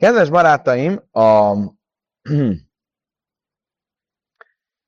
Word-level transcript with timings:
Kedves 0.00 0.30
barátaim, 0.30 1.00
a 1.10 1.54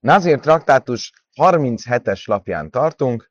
Nazir 0.09 0.41
traktátus 0.41 1.13
37-es 1.41 2.29
lapján 2.29 2.71
tartunk. 2.71 3.31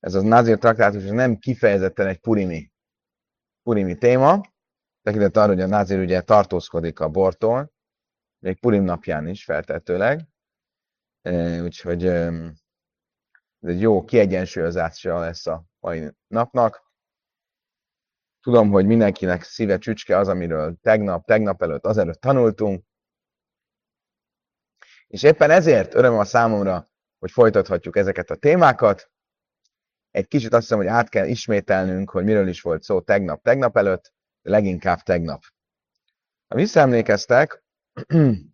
Ez 0.00 0.14
az 0.14 0.22
Nazir 0.22 0.58
traktátus 0.58 1.04
nem 1.04 1.36
kifejezetten 1.36 2.06
egy 2.06 2.18
purimi, 2.18 2.72
purimi 3.62 3.98
téma, 3.98 4.40
tekintet 5.02 5.36
arra, 5.36 5.46
hogy 5.46 5.60
a 5.60 5.66
Nazir 5.66 5.98
ugye 5.98 6.20
tartózkodik 6.20 7.00
a 7.00 7.08
bortól, 7.08 7.72
még 8.38 8.60
Purim 8.60 8.84
napján 8.84 9.26
is 9.28 9.44
feltetőleg. 9.44 10.28
Úgyhogy 11.62 12.04
ez 12.04 12.52
egy 13.60 13.80
jó 13.80 14.04
kiegyensúlyozása 14.04 15.18
lesz 15.18 15.46
a 15.46 15.64
mai 15.80 16.10
napnak. 16.26 16.92
Tudom, 18.44 18.70
hogy 18.70 18.86
mindenkinek 18.86 19.42
szíve 19.42 19.78
csücske 19.78 20.16
az, 20.18 20.28
amiről 20.28 20.76
tegnap, 20.82 21.26
tegnap 21.26 21.62
előtt, 21.62 21.84
azelőtt 21.84 22.20
tanultunk. 22.20 22.84
És 25.06 25.22
éppen 25.22 25.50
ezért 25.50 25.94
öröm 25.94 26.18
a 26.18 26.24
számomra, 26.24 26.90
hogy 27.18 27.30
folytathatjuk 27.30 27.96
ezeket 27.96 28.30
a 28.30 28.36
témákat. 28.36 29.10
Egy 30.10 30.26
kicsit 30.26 30.52
azt 30.52 30.62
hiszem, 30.62 30.78
hogy 30.78 30.86
át 30.86 31.08
kell 31.08 31.26
ismételnünk, 31.26 32.10
hogy 32.10 32.24
miről 32.24 32.48
is 32.48 32.60
volt 32.60 32.82
szó 32.82 33.00
tegnap, 33.00 33.42
tegnap 33.42 33.76
előtt, 33.76 34.12
de 34.42 34.50
leginkább 34.50 35.00
tegnap. 35.00 35.42
Ha 36.48 36.56
visszaemlékeztek, 36.56 37.64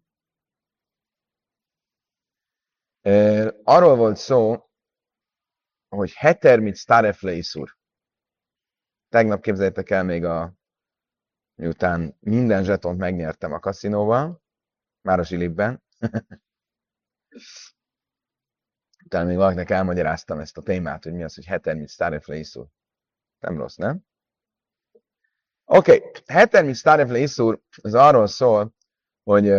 arról 3.75 3.97
volt 3.97 4.17
szó, 4.17 4.71
hogy 5.89 6.13
heter 6.13 6.61
mit 6.61 6.77
starefleiszur. 6.77 7.79
Tegnap 9.11 9.43
képzeljétek 9.43 9.91
el 9.91 10.05
még 10.05 10.25
a, 10.25 10.55
miután 11.55 12.17
minden 12.21 12.65
zsetont 12.65 12.99
megnyertem 12.99 13.53
a 13.53 13.59
kaszinóval, 13.59 14.43
már 15.01 15.19
a 15.19 15.25
zsilibben. 15.25 15.83
Utána 19.05 19.27
még 19.27 19.37
valakinek 19.37 19.71
elmagyaráztam 19.71 20.39
ezt 20.39 20.57
a 20.57 20.63
témát, 20.63 21.05
hogy 21.05 21.13
mi 21.13 21.23
az, 21.23 21.35
hogy 21.35 21.45
heter 21.45 21.77
mit 21.77 21.89
starefleiszur. 21.89 22.67
Nem 23.39 23.57
rossz, 23.57 23.77
nem? 23.77 24.05
Oké, 25.65 25.97
okay. 25.97 26.11
heter 26.27 26.65
mit 26.65 26.77
starefleiszur, 26.77 27.61
ez 27.83 27.95
arról 27.95 28.27
szól, 28.27 28.75
hogy 29.23 29.53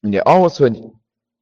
ugye 0.00 0.20
ahhoz, 0.20 0.56
hogy 0.56 0.78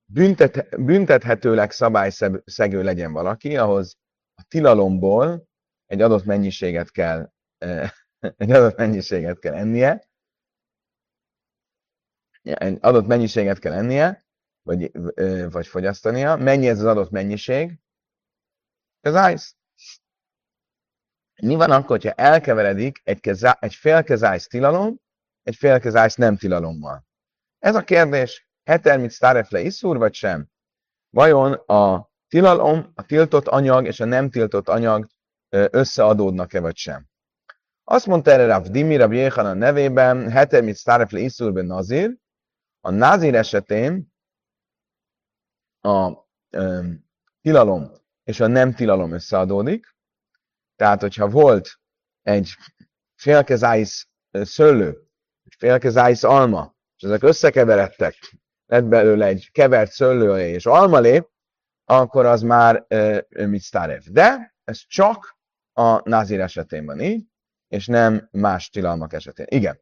büntet, 0.05 0.83
büntethetőleg 0.85 1.71
szabályszegő 1.71 2.83
legyen 2.83 3.13
valaki, 3.13 3.57
ahhoz 3.57 3.99
a 4.35 4.43
tilalomból 4.49 5.51
egy 5.93 6.01
adott 6.01 6.25
mennyiséget 6.25 6.91
kell, 6.91 7.33
egy 8.37 8.51
adott 8.51 8.77
mennyiséget 8.77 9.39
kell 9.39 9.55
ennie, 9.55 10.09
egy 12.43 12.79
adott 12.81 13.07
mennyiséget 13.07 13.59
kell 13.59 13.73
ennie, 13.73 14.27
vagy, 14.63 14.91
vagy 15.51 15.67
fogyasztania. 15.67 16.37
Mennyi 16.37 16.69
ez 16.69 16.79
az 16.79 16.85
adott 16.85 17.11
mennyiség? 17.11 17.79
Ice. 19.01 19.53
Mi 21.43 21.55
van 21.55 21.71
akkor, 21.71 21.89
hogyha 21.89 22.13
elkeveredik 22.13 23.01
egy, 23.05 23.21
keza, 23.21 23.53
egy 23.61 23.75
félkezájsz 23.75 24.47
tilalom, 24.47 25.01
egy 25.43 25.57
félkezájsz 25.57 26.15
nem 26.15 26.37
tilalommal? 26.37 27.05
Ez 27.59 27.75
a 27.75 27.85
kérdés, 27.85 28.49
hetermit 28.65 29.13
starefle 29.13 29.61
iszúr, 29.61 29.97
vagy 29.97 30.15
sem? 30.15 30.49
Vajon 31.11 31.53
a 31.53 32.11
tilalom, 32.29 32.93
a 32.95 33.07
tiltott 33.07 33.49
anyag 33.49 33.87
és 33.87 34.01
a 34.01 34.05
nem 34.05 34.31
tiltott 34.31 34.69
anyag 34.69 35.07
összeadódnak-e, 35.71 36.61
vagy 36.61 36.77
sem? 36.77 37.07
Azt 37.85 38.07
mondta 38.07 38.31
erre 38.31 38.47
Rav 38.47 38.67
Dimi, 38.67 38.97
Rav 38.97 39.13
a 39.47 39.53
nevében, 39.53 40.31
hetermit 40.31 40.77
starefle 40.77 41.19
iszúr 41.19 41.53
ben 41.53 41.65
nazir, 41.65 42.17
a 42.81 42.91
nazir 42.91 43.35
esetén 43.35 44.13
a 45.81 46.13
ö, 46.51 46.87
tilalom 47.41 47.91
és 48.25 48.41
a 48.41 48.47
nem 48.47 48.75
tilalom 48.75 49.13
összeadódik, 49.13 49.97
tehát 50.77 51.01
hogyha 51.01 51.29
volt 51.29 51.81
egy 52.23 52.57
félkezájsz 53.15 54.09
szőlő, 54.31 54.89
egy 55.45 55.55
félkezájsz 55.59 56.23
alma, 56.23 56.75
és 56.97 57.03
ezek 57.03 57.23
összekeveredtek, 57.23 58.17
lett 58.67 58.85
belőle 58.85 59.27
egy 59.27 59.51
kevert 59.53 59.91
szőlője 59.91 60.49
és 60.49 60.67
almalé, 60.67 61.29
akkor 61.85 62.27
az 62.27 62.43
már 62.43 62.87
mit 63.29 63.63
starev. 63.63 64.03
De 64.11 64.55
ez 64.65 64.79
csak 64.87 65.37
a 65.73 66.09
nazir 66.09 66.41
esetén 66.41 66.85
van 66.85 67.01
így, 67.01 67.27
és 67.69 67.87
nem 67.87 68.29
más 68.31 68.71
tilalmak 68.71 69.13
esetén. 69.13 69.47
Igen. 69.49 69.81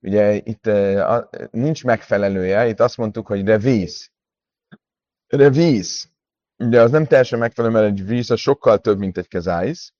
Ugye 0.00 0.34
itt 0.34 0.66
uh, 0.66 1.24
nincs 1.50 1.84
megfelelője, 1.84 2.68
itt 2.68 2.80
azt 2.80 2.96
mondtuk, 2.96 3.26
hogy 3.26 3.46
revíz. 3.46 4.10
Revíz. 5.26 6.10
Ugye 6.56 6.80
az 6.80 6.90
nem 6.90 7.06
teljesen 7.06 7.38
megfelelő, 7.38 7.74
mert 7.74 7.86
egy 7.86 8.06
víz 8.06 8.30
az 8.30 8.40
sokkal 8.40 8.78
több, 8.78 8.98
mint 8.98 9.18
egy 9.18 9.28
kezáisz. 9.28 9.92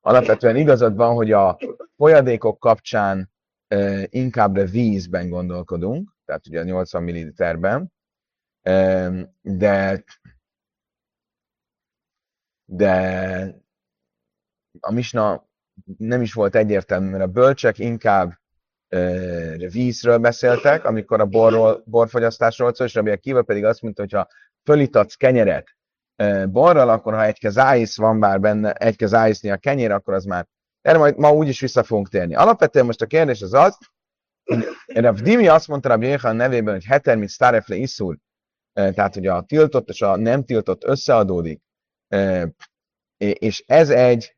Alapvetően 0.00 0.56
igazad 0.56 0.96
van, 0.96 1.14
hogy 1.14 1.32
a 1.32 1.58
folyadékok 1.96 2.58
kapcsán 2.58 3.32
inkább 4.04 4.56
a 4.56 4.64
vízben 4.64 5.28
gondolkodunk, 5.28 6.16
tehát 6.24 6.46
ugye 6.46 6.60
a 6.60 6.64
80 6.64 7.02
ml-ben, 7.02 7.92
de, 9.42 10.04
de 12.68 13.64
a 14.80 14.92
misna 14.92 15.48
nem 15.98 16.22
is 16.22 16.32
volt 16.32 16.54
egyértelmű, 16.54 17.10
mert 17.10 17.22
a 17.22 17.26
bölcsek 17.26 17.78
inkább 17.78 18.32
vízről 19.56 20.18
beszéltek, 20.18 20.84
amikor 20.84 21.20
a 21.20 21.26
borról, 21.26 21.82
borfogyasztásról 21.86 22.74
szól, 22.74 22.86
és 22.86 22.94
Rabbi 22.94 23.10
Akiva 23.10 23.42
pedig 23.42 23.64
azt 23.64 23.82
mondta, 23.82 24.02
hogy 24.02 24.12
ha 24.12 24.28
fölitatsz 24.64 25.14
kenyeret 25.14 25.76
borral, 26.48 26.88
akkor 26.88 27.14
ha 27.14 27.24
egy 27.24 27.38
kezáisz 27.38 27.96
van 27.96 28.20
bár 28.20 28.40
benne, 28.40 28.72
egy 28.72 28.96
kezáiszni 28.96 29.50
a 29.50 29.56
kenyér, 29.56 29.90
akkor 29.90 30.14
az 30.14 30.24
már 30.24 30.46
erre 30.80 30.98
majd 30.98 31.18
ma 31.18 31.32
úgyis 31.32 31.60
vissza 31.60 31.82
fogunk 31.82 32.08
térni. 32.08 32.34
Alapvetően 32.34 32.86
most 32.86 33.02
a 33.02 33.06
kérdés 33.06 33.42
az 33.42 33.54
az, 33.54 33.78
Rav 34.86 35.20
Dimi 35.20 35.48
azt 35.48 35.68
mondta 35.68 35.88
Rabbi 35.88 36.06
Jéhan 36.06 36.36
nevében, 36.36 36.74
hogy 36.74 36.84
heter 36.84 37.16
mit 37.16 37.30
starefle 37.30 37.74
iszul, 37.74 38.18
tehát 38.72 39.14
hogy 39.14 39.26
a 39.26 39.42
tiltott 39.42 39.88
és 39.88 40.02
a 40.02 40.16
nem 40.16 40.44
tiltott 40.44 40.84
összeadódik, 40.84 41.62
és 43.16 43.64
ez 43.66 43.90
egy 43.90 44.36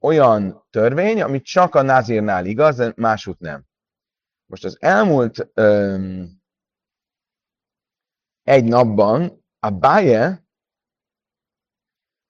olyan 0.00 0.66
törvény, 0.70 1.22
ami 1.22 1.40
csak 1.40 1.74
a 1.74 1.82
nazírnál 1.82 2.46
igaz, 2.46 2.76
de 2.76 2.92
másút 2.96 3.38
nem. 3.38 3.66
Most 4.46 4.64
az 4.64 4.76
elmúlt 4.80 5.38
egy 8.42 8.64
napban 8.64 9.44
a 9.58 9.70
Baye 9.70 10.44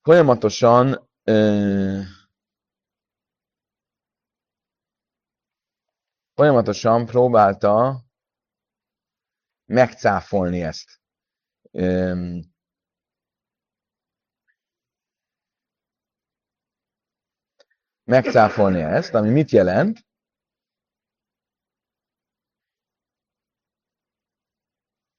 folyamatosan 0.02 1.10
folyamatosan 6.34 7.06
próbálta 7.06 8.04
megcáfolni 9.64 10.62
ezt. 10.62 11.00
Megcáfolni 18.06 18.80
ezt, 18.80 19.14
ami 19.14 19.30
mit 19.30 19.50
jelent? 19.50 20.04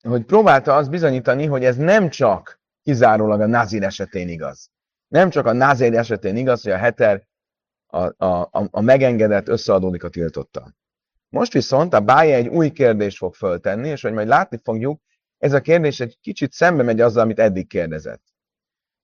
Hogy 0.01 0.25
próbálta 0.25 0.75
azt 0.75 0.89
bizonyítani, 0.89 1.45
hogy 1.45 1.65
ez 1.65 1.75
nem 1.75 2.09
csak 2.09 2.61
kizárólag 2.83 3.41
a 3.41 3.45
nazir 3.45 3.83
esetén 3.83 4.29
igaz. 4.29 4.69
Nem 5.07 5.29
csak 5.29 5.45
a 5.45 5.53
nazir 5.53 5.93
esetén 5.93 6.35
igaz, 6.35 6.61
hogy 6.61 6.71
a 6.71 6.77
heter 6.77 7.27
a, 7.87 8.25
a, 8.25 8.49
a 8.71 8.81
megengedett 8.81 9.47
összeadódik 9.47 10.03
a 10.03 10.09
tiltottal. 10.09 10.75
Most 11.29 11.53
viszont 11.53 11.93
a 11.93 11.99
bája 11.99 12.35
egy 12.35 12.47
új 12.47 12.69
kérdést 12.69 13.17
fog 13.17 13.35
föltenni, 13.35 13.89
és 13.89 14.01
hogy 14.01 14.13
majd 14.13 14.27
látni 14.27 14.59
fogjuk, 14.63 15.01
ez 15.37 15.53
a 15.53 15.61
kérdés 15.61 15.99
egy 15.99 16.17
kicsit 16.21 16.51
szembe 16.51 16.83
megy 16.83 17.01
azzal, 17.01 17.23
amit 17.23 17.39
eddig 17.39 17.67
kérdezett. 17.67 18.21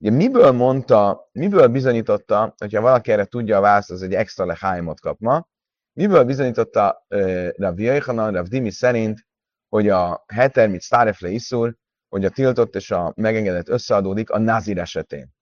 Ugye 0.03 0.11
miből 0.11 0.51
mondta, 0.51 1.29
miből 1.31 1.67
bizonyította, 1.67 2.53
hogyha 2.57 2.81
valaki 2.81 3.11
erre 3.11 3.25
tudja 3.25 3.57
a 3.57 3.61
választ, 3.61 3.91
az 3.91 4.01
egy 4.01 4.13
extra 4.13 4.45
lehájmot 4.45 4.99
kap 4.99 5.19
ma, 5.19 5.47
miből 5.93 6.23
bizonyította 6.23 7.05
uh, 7.09 7.49
Rav 7.57 7.79
Jöjhanan, 7.79 8.33
Rav 8.33 8.47
Dimi 8.47 8.71
szerint, 8.71 9.27
hogy 9.69 9.89
a 9.89 10.23
heter, 10.27 10.69
mit 10.69 10.81
Starefle 10.81 11.29
iszul, 11.29 11.77
hogy 12.09 12.25
a 12.25 12.29
tiltott 12.29 12.75
és 12.75 12.91
a 12.91 13.13
megengedett 13.15 13.67
összeadódik 13.67 14.29
a 14.29 14.37
nazir 14.37 14.77
esetén. 14.77 15.33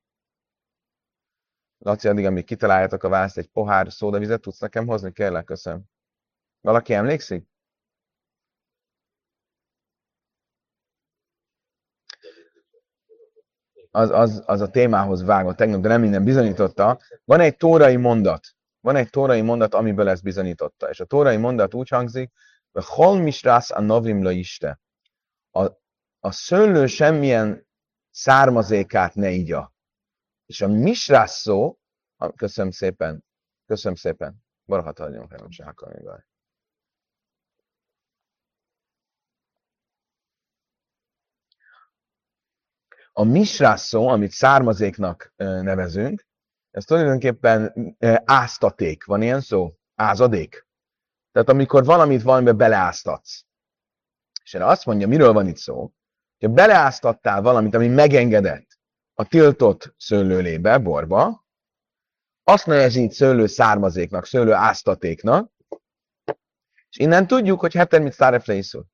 Laci, 1.77 2.07
addig, 2.07 2.25
amíg 2.25 2.45
kitaláljátok 2.45 3.03
a 3.03 3.09
választ, 3.09 3.37
egy 3.37 3.47
pohár 3.47 3.91
szódavizet 3.91 4.41
tudsz 4.41 4.59
nekem 4.59 4.87
hozni? 4.87 5.11
Kérlek, 5.11 5.43
köszönöm. 5.43 5.83
Valaki 6.59 6.93
emlékszik? 6.93 7.50
Az, 13.91 14.09
az, 14.09 14.43
az 14.45 14.61
a 14.61 14.69
témához 14.69 15.23
vágott 15.23 15.55
tegnap, 15.55 15.81
de 15.81 15.87
nem 15.87 16.01
minden 16.01 16.23
bizonyította. 16.23 16.99
Van 17.23 17.39
egy 17.39 17.57
tórai 17.57 17.95
mondat, 17.95 18.47
van 18.79 18.95
egy 18.95 19.09
tórai 19.09 19.41
mondat, 19.41 19.73
amiből 19.73 20.09
ezt 20.09 20.23
bizonyította. 20.23 20.89
És 20.89 20.99
a 20.99 21.05
tórai 21.05 21.37
mondat 21.37 21.73
úgy 21.73 21.89
hangzik, 21.89 22.31
hogy 22.71 22.85
hol 22.85 23.21
misrász 23.21 23.71
a 23.71 23.81
novim 23.81 24.25
iste. 24.25 24.79
A, 25.51 25.65
a 26.19 26.31
szőlő 26.31 26.85
semmilyen 26.85 27.67
származékát 28.09 29.15
ne 29.15 29.29
igya. 29.29 29.73
És 30.45 30.61
a 30.61 30.67
misrász 30.67 31.39
szó, 31.39 31.77
köszönöm 32.35 32.71
szépen, 32.71 33.25
köszönöm 33.65 33.95
szépen, 33.95 34.43
barahat 34.65 34.97
hagyjunk, 34.97 35.39
nem 35.39 35.49
se 35.49 35.73
A 43.11 43.23
misrás 43.23 43.79
szó, 43.79 44.07
amit 44.07 44.31
származéknak 44.31 45.33
nevezünk, 45.35 46.25
ez 46.71 46.85
tulajdonképpen 46.85 47.73
áztaték. 48.25 49.05
Van 49.05 49.21
ilyen 49.21 49.41
szó? 49.41 49.73
Ázadék. 49.95 50.67
Tehát 51.31 51.49
amikor 51.49 51.85
valamit 51.85 52.21
valamibe 52.21 52.51
beleáztatsz. 52.51 53.43
És 54.43 54.53
erre 54.53 54.65
azt 54.65 54.85
mondja, 54.85 55.07
miről 55.07 55.33
van 55.33 55.47
itt 55.47 55.57
szó? 55.57 55.91
Ha 56.39 56.47
beleáztattál 56.47 57.41
valamit, 57.41 57.75
ami 57.75 57.87
megengedett 57.87 58.79
a 59.13 59.27
tiltott 59.27 59.93
szőlőlébe, 59.97 60.77
borba, 60.77 61.45
azt 62.43 62.65
nevezít 62.65 63.11
szőlő 63.11 63.47
származéknak, 63.47 64.25
szőlő 64.25 64.53
áztatéknak, 64.53 65.51
és 66.89 66.97
innen 66.97 67.27
tudjuk, 67.27 67.59
hogy 67.59 67.73
heter 67.73 68.01
mit 68.01 68.13
szárefleiszul. 68.13 68.85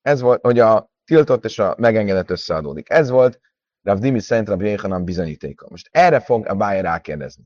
Ez 0.00 0.20
volt, 0.20 0.40
hogy 0.44 0.58
a 0.58 0.90
tiltott 1.04 1.44
és 1.44 1.58
a 1.58 1.74
megengedett 1.78 2.30
összeadódik. 2.30 2.90
Ez 2.90 3.08
volt 3.08 3.40
Rav 3.82 3.98
Dimi 3.98 4.20
szerint 4.20 4.48
Rav 4.48 4.62
Jéhanan 4.62 5.04
bizonyítéka. 5.04 5.66
Most 5.70 5.88
erre 5.90 6.20
fog 6.20 6.46
a 6.46 6.54
bája 6.54 6.82
rákérdezni. 6.82 7.44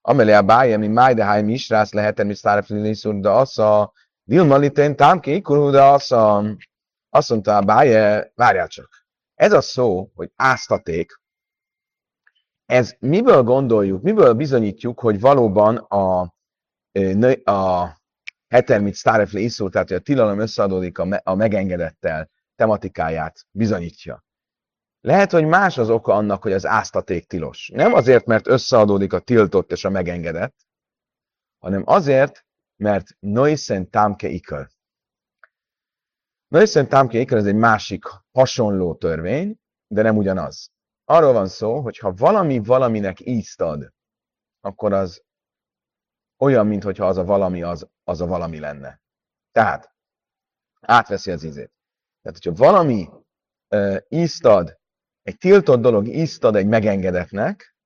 Amelé 0.00 0.32
a 0.32 0.42
bája, 0.42 0.78
mi 0.78 0.86
májdeháj 0.86 1.42
mi 1.42 1.52
is 1.52 1.68
rász 1.68 1.92
lehet, 1.92 2.24
mi 2.24 2.34
szárefleiszul, 2.34 3.20
de 3.20 3.28
az 3.28 3.58
a 3.58 3.92
Dilmalitén 4.22 4.96
támki 4.96 5.34
ikurú, 5.34 5.70
de 5.70 5.82
az 5.82 6.12
a 6.12 6.44
azt 7.10 7.30
mondta 7.30 7.56
a 7.56 7.62
báje, 7.62 8.32
várjál 8.34 8.68
csak. 8.68 9.06
Ez 9.34 9.52
a 9.52 9.60
szó, 9.60 10.10
hogy 10.14 10.30
áztaték, 10.36 11.20
ez 12.66 12.96
miből 12.98 13.42
gondoljuk, 13.42 14.02
miből 14.02 14.32
bizonyítjuk, 14.32 15.00
hogy 15.00 15.20
valóban 15.20 15.76
a, 15.76 16.20
a 17.44 17.90
hetermit 18.48 18.94
sztárefle 18.94 19.40
iszó, 19.40 19.68
tehát 19.68 19.88
hogy 19.88 19.96
a 19.96 20.00
tilalom 20.00 20.38
összeadódik 20.38 20.98
a, 20.98 21.04
me, 21.04 21.20
a 21.24 21.34
megengedettel 21.34 22.30
tematikáját 22.56 23.46
bizonyítja. 23.50 24.24
Lehet, 25.00 25.30
hogy 25.30 25.44
más 25.44 25.78
az 25.78 25.90
oka 25.90 26.12
annak, 26.14 26.42
hogy 26.42 26.52
az 26.52 26.66
áztaték 26.66 27.26
tilos. 27.26 27.70
Nem 27.74 27.94
azért, 27.94 28.26
mert 28.26 28.46
összeadódik 28.46 29.12
a 29.12 29.18
tiltott 29.18 29.72
és 29.72 29.84
a 29.84 29.90
megengedett, 29.90 30.56
hanem 31.58 31.82
azért, 31.86 32.44
mert 32.76 33.06
noisen 33.18 33.90
tamke 33.90 34.28
ikör. 34.28 34.68
Noisen 36.48 36.88
tamke 36.88 37.18
ikör 37.18 37.38
ez 37.38 37.46
egy 37.46 37.54
másik 37.54 38.04
hasonló 38.32 38.94
törvény, 38.94 39.58
de 39.86 40.02
nem 40.02 40.16
ugyanaz. 40.16 40.70
Arról 41.04 41.32
van 41.32 41.48
szó, 41.48 41.80
hogy 41.80 41.98
ha 41.98 42.12
valami 42.12 42.58
valaminek 42.58 43.20
ízt 43.20 43.60
ad, 43.60 43.92
akkor 44.60 44.92
az 44.92 45.22
olyan, 46.38 46.66
mintha 46.66 47.06
az 47.06 47.16
a 47.16 47.24
valami 47.24 47.62
az, 47.62 47.88
az 48.04 48.20
a 48.20 48.26
valami 48.26 48.58
lenne. 48.58 49.00
Tehát 49.52 49.94
átveszi 50.80 51.30
az 51.30 51.42
ízét. 51.42 51.72
Tehát, 52.22 52.38
hogyha 52.42 52.64
valami 52.64 53.08
uh, 53.68 53.96
ízt 54.08 54.44
ad, 54.44 54.78
egy 55.28 55.38
tiltott 55.38 55.80
dolog 55.80 56.06
ízt 56.06 56.44
ad 56.44 56.56
egy 56.56 56.66
megengedetnek, 56.66 57.76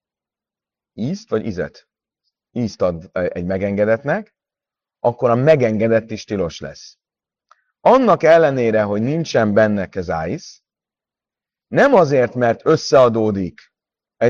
ízt 0.92 1.28
vagy 1.28 1.46
izet? 1.46 1.88
Ízt 2.50 2.82
ad 2.82 3.10
egy 3.12 3.44
megengedetnek, 3.44 4.34
akkor 5.00 5.30
a 5.30 5.34
megengedett 5.34 6.10
is 6.10 6.24
tilos 6.24 6.60
lesz. 6.60 6.98
Annak 7.80 8.22
ellenére, 8.22 8.82
hogy 8.82 9.02
nincsen 9.02 9.52
benne 9.52 9.88
kezáisz, 9.88 10.62
nem 11.68 11.94
azért, 11.94 12.34
mert 12.34 12.66
összeadódik, 12.66 13.72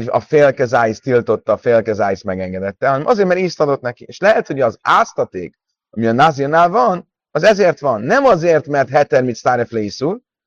a 0.06 0.20
félkezáisz 0.20 1.00
tiltotta, 1.00 1.52
a 1.52 1.56
félkezáisz 1.56 2.22
megengedette, 2.22 2.88
hanem 2.88 3.06
azért, 3.06 3.28
mert 3.28 3.40
ízt 3.40 3.60
adott 3.60 3.80
neki. 3.80 4.04
És 4.04 4.18
lehet, 4.18 4.46
hogy 4.46 4.60
az 4.60 4.78
áztaték, 4.82 5.58
ami 5.90 6.06
a 6.06 6.12
nazirnál 6.12 6.68
van, 6.68 7.12
az 7.30 7.42
ezért 7.42 7.80
van. 7.80 8.02
Nem 8.02 8.24
azért, 8.24 8.66
mert 8.66 8.88
heter 8.88 9.24
mit 9.24 9.36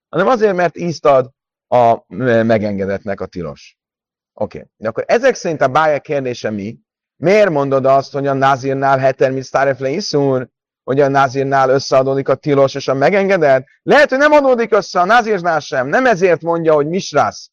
hanem 0.09 0.27
azért, 0.27 0.55
mert 0.55 0.77
ízt 0.77 1.05
ad 1.05 1.34
a 1.67 2.03
megengedetnek 2.43 3.21
a 3.21 3.25
tilos. 3.25 3.77
Oké. 4.33 4.57
Okay. 4.57 4.69
De 4.77 4.87
akkor 4.87 5.03
ezek 5.07 5.35
szerint 5.35 5.61
a 5.61 5.67
bája 5.67 5.99
kérdése 5.99 6.49
mi? 6.49 6.77
Miért 7.15 7.49
mondod 7.49 7.85
azt, 7.85 8.13
hogy 8.13 8.27
a 8.27 8.33
nazirnál 8.33 8.97
heter 8.97 9.31
mit 9.31 9.43
száreflészul, 9.43 10.53
hogy 10.83 10.99
a 10.99 11.07
názírnál 11.07 11.69
összeadódik 11.69 12.29
a 12.29 12.35
tilos 12.35 12.75
és 12.75 12.87
a 12.87 12.93
megengedett? 12.93 13.65
Lehet, 13.81 14.09
hogy 14.09 14.17
nem 14.17 14.31
adódik 14.31 14.73
össze 14.73 14.99
a 14.99 15.05
názírnál 15.05 15.59
sem. 15.59 15.87
Nem 15.87 16.05
ezért 16.05 16.41
mondja, 16.41 16.73
hogy 16.73 16.87
misrász. 16.87 17.49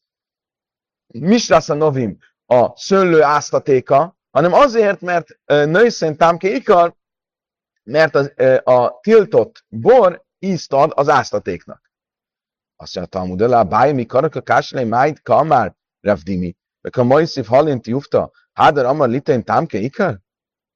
Misrász 1.07 1.69
a 1.69 1.73
novim, 1.73 2.17
a 2.45 2.77
szőlő 2.77 3.21
áztatéka, 3.21 4.17
hanem 4.31 4.53
azért, 4.53 5.01
mert 5.01 5.27
nőszén 5.45 6.17
támke 6.17 6.47
ikar, 6.47 6.95
mert 7.83 8.15
az, 8.15 8.33
a 8.63 8.99
tiltott 8.99 9.65
bor 9.67 10.23
ízt 10.39 10.73
ad 10.73 10.91
az 10.95 11.09
áztatéknak. 11.09 11.82
Azt 12.75 12.95
mondja, 12.95 13.19
Talmud 13.19 13.41
elá, 13.41 13.63
báj, 13.63 13.93
mi 13.93 14.05
karaka 14.05 14.41
káslej, 14.41 14.85
májd, 14.85 15.21
kamár, 15.21 15.75
revdimi, 16.01 16.55
a 16.91 17.03
majszív 17.03 17.45
halint 17.45 17.87
jufta, 17.87 18.31
hádar 18.53 18.85
amar 18.85 19.09
litén 19.09 19.43
támke 19.43 19.77
ikar? 19.77 20.21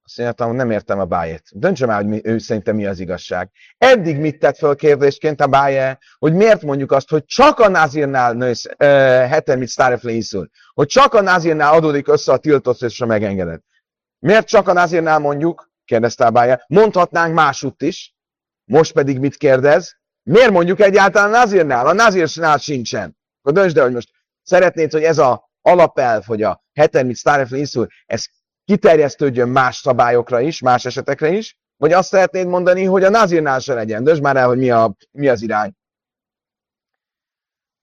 Azt 0.04 0.18
mondja, 0.18 0.46
nem 0.52 0.72
értem 0.72 1.00
a 1.00 1.06
bájét. 1.06 1.44
Döntsem 1.52 1.90
el, 1.90 1.96
hogy 1.96 2.06
mi, 2.06 2.22
ő 2.24 2.38
szerintem 2.38 2.76
mi 2.76 2.86
az 2.86 3.00
igazság. 3.00 3.52
Eddig 3.78 4.18
mit 4.20 4.40
tett 4.40 4.58
fel 4.58 4.76
kérdésként 4.76 5.42
a 5.42 5.48
báje, 5.48 6.00
hogy 6.18 6.34
miért 6.34 6.62
mondjuk 6.62 6.92
azt, 6.92 7.10
hogy 7.10 7.26
csak 7.26 7.60
a 7.60 7.70
názírnál 7.70 8.34
nősz, 8.34 8.66
uh, 8.66 8.76
heter 9.30 9.58
mit 9.58 9.68
sztárefle 9.68 10.12
iszul, 10.12 10.50
hogy 10.74 10.88
csak 10.88 11.14
a 11.14 11.22
názírnál 11.22 11.74
adódik 11.74 12.08
össze 12.08 12.32
a 12.32 12.38
tiltott 12.38 12.82
és 12.82 13.02
a 13.02 13.06
megengedett. 13.06 13.64
Miért 14.20 14.48
csak 14.48 14.68
a 14.68 14.74
názírnál 14.74 15.20
mondjuk? 15.20 15.72
kérdezte 15.86 16.26
a 16.26 16.32
báje. 16.32 16.64
Mondhatnánk 16.68 17.34
másutt 17.34 17.82
is. 17.82 18.16
Most 18.64 18.94
pedig 18.94 19.20
mit 19.20 19.36
kérdez? 19.36 19.98
Miért 20.28 20.52
mondjuk 20.52 20.80
egyáltalán 20.80 21.28
a 21.28 21.32
názírnál? 21.32 21.88
A 21.88 21.94
názírnál 21.94 22.58
sincsen. 22.58 23.18
Akkor 23.42 23.54
döntsd 23.54 23.78
el, 23.78 23.84
hogy 23.84 23.94
most 23.94 24.10
szeretnéd, 24.44 24.92
hogy 24.92 25.04
ez 25.04 25.18
a 25.18 25.50
alapelv, 25.62 26.26
hogy 26.26 26.44
a 26.44 26.64
heter 26.74 27.06
mit 27.06 27.16
sztárefle 27.16 27.58
iszul, 27.58 27.88
ez 28.06 28.26
kiterjesztődjön 28.66 29.50
más 29.50 29.76
szabályokra 29.76 30.40
is, 30.40 30.62
más 30.62 30.86
esetekre 30.86 31.30
is, 31.30 31.58
vagy 31.78 31.94
azt 31.94 32.08
szeretnéd 32.08 32.48
mondani, 32.48 32.84
hogy 32.84 33.04
a 33.04 33.10
nazirnál 33.10 33.60
se 33.60 33.74
legyen. 33.74 34.04
Dösd 34.04 34.22
már 34.22 34.36
el, 34.36 34.48
hogy 34.48 34.58
mi, 34.58 34.70
a, 34.70 34.96
mi 35.12 35.28
az 35.28 35.42
irány. 35.42 35.74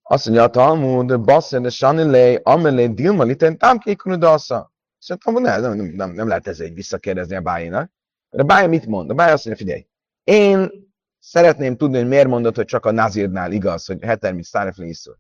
Azt 0.03 0.25
mondja 0.25 0.45
a 0.45 0.51
Talmud, 0.51 1.21
Basser 1.21 1.61
de 1.61 2.41
Amelé, 2.43 2.87
Dilma, 2.87 3.23
Liten, 3.23 3.59
Tamkékunu 3.59 4.17
Dassa. 4.17 4.73
Szerintem 4.99 5.35
nem, 5.35 5.61
nem, 5.61 5.87
nem, 5.87 6.11
nem 6.11 6.29
lehet 6.29 6.47
ezzel 6.47 6.67
egy 6.67 6.75
visszakérdezni 6.75 7.37
a 7.37 7.41
bájénak. 7.41 7.91
De 8.31 8.43
a 8.43 8.47
bája 8.47 8.69
mit 8.69 8.87
mond? 8.87 9.11
A 9.11 9.15
bája 9.15 9.33
azt 9.33 9.45
mondja, 9.45 9.65
figyelj, 9.65 9.87
én 10.25 10.85
szeretném 11.25 11.77
tudni, 11.77 11.97
hogy 11.97 12.09
miért 12.09 12.29
mondod, 12.29 12.57
hogy 12.57 12.65
csak 12.65 12.87
a 12.87 12.91
nazirnál 12.91 13.53
igaz, 13.53 13.87
hogy 13.87 14.05
hetermi 14.05 14.45
szárefli 14.45 14.89
iszol. 14.89 15.19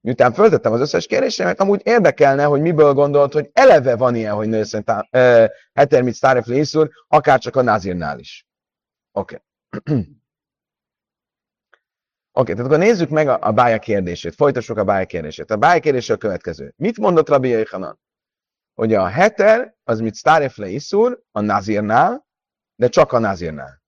Miután 0.00 0.32
föltettem 0.32 0.72
az 0.72 0.80
összes 0.80 1.06
kérdésemet, 1.06 1.60
amúgy 1.60 1.80
érdekelne, 1.84 2.44
hogy 2.44 2.60
miből 2.60 2.92
gondolt, 2.92 3.32
hogy 3.32 3.50
eleve 3.52 3.96
van 3.96 4.14
ilyen, 4.14 4.34
hogy 4.34 4.48
nő 4.48 4.62
szerint 4.64 4.90
hetermit 5.72 6.14
sztárefli 6.14 6.58
iszur, 6.58 6.90
akár 7.08 7.38
csak 7.38 7.56
a 7.56 7.62
názirnál 7.62 8.18
is. 8.18 8.46
Oké. 9.12 9.42
Okay. 9.68 9.94
Oké, 12.32 12.52
okay, 12.52 12.54
tehát 12.54 12.70
akkor 12.70 12.86
nézzük 12.86 13.08
meg 13.08 13.28
a, 13.28 13.38
a 13.40 13.52
bája 13.52 13.78
kérdését, 13.78 14.34
folytassuk 14.34 14.76
a 14.76 14.84
bája 14.84 15.06
kérdését. 15.06 15.50
A 15.50 15.56
bája 15.56 15.80
kérdése 15.80 16.12
a 16.12 16.16
következő. 16.16 16.72
Mit 16.76 16.98
mondott 16.98 17.28
Rabbi 17.28 17.48
Yechanan? 17.48 18.00
Hogy 18.74 18.94
a 18.94 19.06
heter, 19.06 19.74
az 19.84 20.00
mit 20.00 20.14
sztárefle 20.14 20.68
iszur 20.68 21.22
a 21.30 21.40
nazirnál, 21.40 22.26
de 22.74 22.88
csak 22.88 23.12
a 23.12 23.18
nazirnál. 23.18 23.82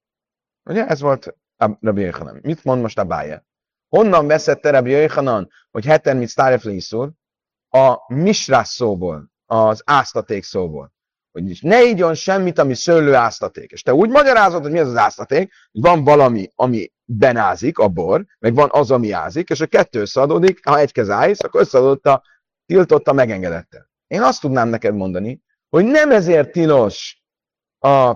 Ugye 0.64 0.86
ez 0.86 1.00
volt 1.00 1.36
Rabbi 1.56 2.00
Yechanan. 2.00 2.38
Mit 2.42 2.64
mond 2.64 2.82
most 2.82 2.98
a 2.98 3.04
bája? 3.04 3.44
Honnan 3.88 4.26
veszett 4.26 4.60
Tereb 4.60 4.86
Jöjhanan, 4.86 5.50
hogy 5.70 5.84
heten 5.84 6.16
mit 6.16 6.28
sztárefli 6.28 6.74
iszur? 6.74 7.10
A 7.68 8.14
misrás 8.14 8.68
szóból, 8.68 9.30
az 9.46 9.82
áztaték 9.84 10.44
szóból. 10.44 10.92
Hogy 11.32 11.58
ne 11.60 11.84
ígyon 11.84 12.14
semmit, 12.14 12.58
ami 12.58 12.74
szőlő 12.74 13.14
áztaték. 13.14 13.70
És 13.70 13.82
te 13.82 13.94
úgy 13.94 14.10
magyarázod, 14.10 14.62
hogy 14.62 14.70
mi 14.70 14.78
az 14.78 14.88
az 14.88 14.96
áztaték, 14.96 15.52
hogy 15.72 15.82
van 15.82 16.04
valami, 16.04 16.50
ami 16.54 16.92
benázik, 17.04 17.78
a 17.78 17.88
bor, 17.88 18.24
meg 18.38 18.54
van 18.54 18.68
az, 18.72 18.90
ami 18.90 19.12
ázik, 19.12 19.50
és 19.50 19.60
a 19.60 19.66
kettő 19.66 20.00
összeadódik, 20.00 20.66
ha 20.66 20.78
egy 20.78 20.92
kez 20.92 21.10
ájsz, 21.10 21.42
akkor 21.42 21.60
összeadott 21.60 22.06
a 22.06 22.22
tiltotta 22.66 23.12
megengedette. 23.12 23.90
Én 24.06 24.22
azt 24.22 24.40
tudnám 24.40 24.68
neked 24.68 24.94
mondani, 24.94 25.42
hogy 25.68 25.84
nem 25.84 26.10
ezért 26.10 26.52
tilos 26.52 27.22
a 27.78 28.14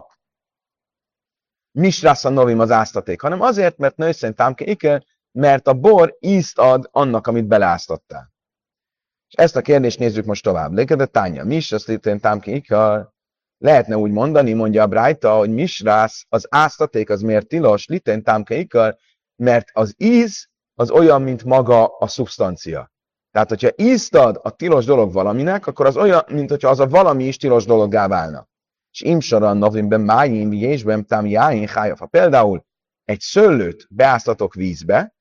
misrásza 1.76 2.28
novim 2.28 2.58
az 2.58 2.70
áztaték, 2.70 3.20
hanem 3.20 3.40
azért, 3.40 3.78
mert 3.78 3.96
nőszen 3.96 4.34
támke 4.34 4.64
ike, 4.64 5.04
mert 5.32 5.66
a 5.66 5.74
bor 5.74 6.16
ízt 6.20 6.58
ad 6.58 6.88
annak, 6.90 7.26
amit 7.26 7.46
beleáztattál. 7.46 8.32
És 9.28 9.34
ezt 9.34 9.56
a 9.56 9.60
kérdést 9.60 9.98
nézzük 9.98 10.24
most 10.24 10.42
tovább. 10.42 10.74
de 10.74 11.06
tánya, 11.06 11.44
mi 11.44 11.54
is 11.54 11.72
azt 11.72 11.88
itt 11.88 12.20
támki 12.20 12.54
ikar. 12.54 13.14
Lehetne 13.58 13.96
úgy 13.96 14.10
mondani, 14.10 14.52
mondja 14.52 14.82
a 14.82 14.86
Brájta, 14.86 15.36
hogy 15.36 15.50
misrász, 15.50 16.26
az 16.28 16.46
áztaték 16.50 17.10
az 17.10 17.20
miért 17.20 17.48
tilos, 17.48 17.86
litén 17.86 18.22
támke 18.22 18.54
ikar, 18.54 18.96
mert 19.36 19.68
az 19.72 19.94
íz 19.96 20.48
az 20.74 20.90
olyan, 20.90 21.22
mint 21.22 21.44
maga 21.44 21.86
a 21.86 22.06
szubstancia. 22.06 22.90
Tehát, 23.30 23.48
hogyha 23.48 23.70
ízt 23.76 24.14
ad 24.14 24.40
a 24.42 24.50
tilos 24.50 24.84
dolog 24.84 25.12
valaminek, 25.12 25.66
akkor 25.66 25.86
az 25.86 25.96
olyan, 25.96 26.24
mint 26.28 26.50
hogyha 26.50 26.68
az 26.68 26.80
a 26.80 26.88
valami 26.88 27.24
is 27.24 27.36
tilos 27.36 27.64
dologgá 27.64 28.08
válna. 28.08 28.48
És 28.96 29.02
imsaran 29.02 29.56
novimben 29.56 30.00
májim, 30.00 30.52
jésben 30.52 31.06
tám 31.06 31.26
jáin 31.26 31.68
Ha 31.68 32.06
például 32.06 32.66
egy 33.04 33.20
szőlőt 33.20 33.86
beáztatok 33.90 34.54
vízbe, 34.54 35.14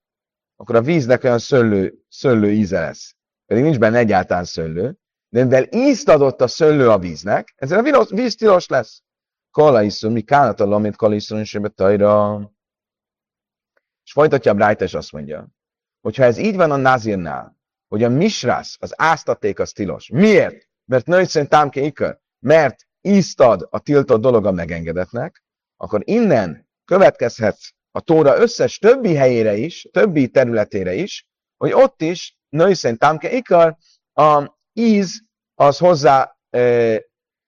akkor 0.56 0.74
a 0.74 0.82
víznek 0.82 1.24
olyan 1.24 1.38
szőlő, 1.38 1.94
szőlő 2.08 2.52
íze 2.52 2.80
lesz. 2.80 3.14
Pedig 3.46 3.62
nincs 3.62 3.78
benne 3.78 3.98
egyáltalán 3.98 4.44
szőlő, 4.44 4.98
de 5.28 5.44
mivel 5.44 5.66
ízt 5.70 6.08
adott 6.08 6.40
a 6.40 6.46
szőlő 6.46 6.90
a 6.90 6.98
víznek, 6.98 7.52
ezzel 7.56 7.94
a 7.94 8.04
víz 8.04 8.34
tilos 8.34 8.66
lesz. 8.66 9.02
Kala 9.50 9.82
mi 10.00 10.20
kánat 10.20 10.60
a 10.60 10.64
lomit, 10.64 10.96
kala 10.96 11.14
iszom, 11.14 11.38
és 11.38 11.58
tajra. 11.74 12.40
És 14.04 14.12
folytatja 14.12 14.50
a 14.50 14.54
Brájta, 14.54 14.84
és 14.84 14.94
azt 14.94 15.12
mondja, 15.12 15.48
hogyha 16.00 16.24
ez 16.24 16.38
így 16.38 16.56
van 16.56 16.70
a 16.70 16.76
Nazirnál, 16.76 17.58
hogy 17.88 18.02
a 18.02 18.08
misrász, 18.08 18.76
az 18.80 18.92
áztaték 18.96 19.58
az 19.58 19.72
tilos. 19.72 20.08
Miért? 20.08 20.68
Mert 20.84 21.06
női 21.06 21.24
szerint 21.24 21.50
támke 21.50 21.80
ikör. 21.80 22.18
Mert 22.38 22.86
ízt 23.06 23.40
ad 23.40 23.66
a 23.70 23.78
tiltott 23.78 24.20
dolog 24.20 24.46
a 24.46 24.50
megengedetnek, 24.52 25.42
akkor 25.76 26.00
innen 26.04 26.68
következhetsz 26.84 27.70
a 27.90 28.00
Tóra 28.00 28.38
összes 28.38 28.78
többi 28.78 29.14
helyére 29.14 29.54
is, 29.56 29.88
többi 29.92 30.28
területére 30.28 30.94
is, 30.94 31.26
hogy 31.56 31.72
ott 31.72 32.02
is 32.02 32.36
női 32.48 32.74
szerint 32.74 33.00
támke 33.00 33.30
ikar, 33.30 33.76
a 34.12 34.58
íz 34.72 35.22
az 35.54 35.78
hozzá, 35.78 36.36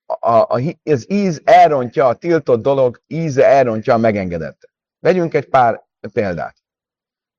a, 0.05 0.61
az 0.83 1.11
íz 1.11 1.41
elrontja, 1.43 2.07
a 2.07 2.15
tiltott 2.15 2.61
dolog 2.61 3.01
íze 3.07 3.45
elrontja 3.45 3.93
a 3.93 3.97
megengedett. 3.97 4.69
Vegyünk 4.99 5.33
egy 5.33 5.49
pár 5.49 5.87
példát. 6.13 6.57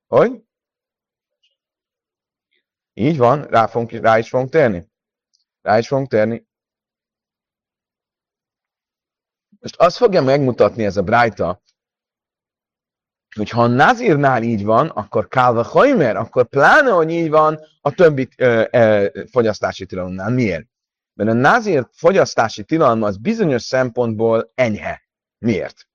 Hogy? 0.07 0.43
Így 2.93 3.17
van, 3.17 3.43
rá, 3.45 3.67
fogunk, 3.67 3.91
rá 3.91 4.19
is 4.19 4.29
fogunk 4.29 4.51
térni. 4.51 4.91
Rá 5.63 5.79
is 5.79 5.89
fogunk 5.89 6.09
térni. 6.09 6.49
Most 9.61 9.77
azt 9.77 9.97
fogja 9.97 10.23
megmutatni 10.23 10.85
ez 10.85 10.97
a 10.97 11.03
Brájta, 11.03 11.63
hogy 13.37 13.51
ha 13.51 13.63
a 13.63 13.67
Nazirnál 13.67 14.43
így 14.43 14.65
van, 14.65 14.89
akkor 14.89 15.29
Kálva 15.29 15.63
Hajmer, 15.63 16.17
akkor 16.17 16.49
pláne, 16.49 16.91
hogy 16.91 17.11
így 17.11 17.31
van 17.31 17.59
a 17.81 17.91
többi 17.91 18.29
ö, 18.37 18.65
ö, 18.71 19.07
fogyasztási 19.31 19.87
tilalomnál. 19.87 20.31
Miért? 20.31 20.67
Mert 21.15 21.31
a 21.31 21.33
Nazir 21.33 21.89
fogyasztási 21.93 22.65
tilalma 22.65 23.07
az 23.07 23.17
bizonyos 23.17 23.63
szempontból 23.63 24.51
enyhe. 24.55 25.03
Miért? 25.39 25.89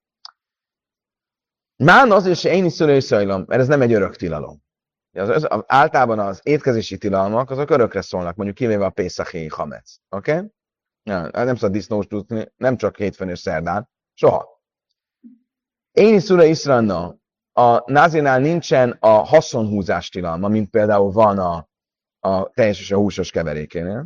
Mán 1.84 2.12
az 2.12 2.26
is 2.26 2.44
én 2.44 2.66
is 2.66 2.74
szülőszajlom, 2.74 3.44
mert 3.48 3.62
ez 3.62 3.68
nem 3.68 3.82
egy 3.82 3.94
örök 3.94 4.16
tilalom. 4.16 4.64
Az, 5.12 5.30
az, 5.30 5.48
általában 5.68 6.20
az 6.20 6.40
étkezési 6.44 6.98
tilalmak, 6.98 7.50
azok 7.50 7.70
örökre 7.70 8.02
szólnak, 8.02 8.36
mondjuk 8.36 8.58
kivéve 8.58 8.86
a 8.86 8.90
Pészachi 8.90 9.48
Hamec. 9.48 9.96
Oké? 10.10 10.32
Okay? 10.32 10.48
Nem, 11.06 11.30
nem 11.34 11.56
szabad 11.56 11.72
disznós 11.72 12.08
tudni, 12.08 12.52
nem 12.56 12.78
csak 12.78 12.98
hétfőn 12.98 13.30
és 13.30 13.40
szerdán. 13.40 13.90
Soha. 14.14 14.62
Én 15.92 16.14
is 16.14 16.24
szüle 16.24 16.46
Iszranna, 16.46 17.16
a 17.54 17.92
názinál 17.92 18.40
nincsen 18.40 18.98
a 19.00 19.08
haszonhúzás 19.08 20.10
tilalma, 20.10 20.48
mint 20.48 20.70
például 20.70 21.12
van 21.12 21.40
a, 21.40 21.70
a 22.20 22.50
teljes 22.50 22.80
és 22.80 22.92
a 22.92 22.98
húsos 22.98 23.32
keverékénél. 23.32 24.06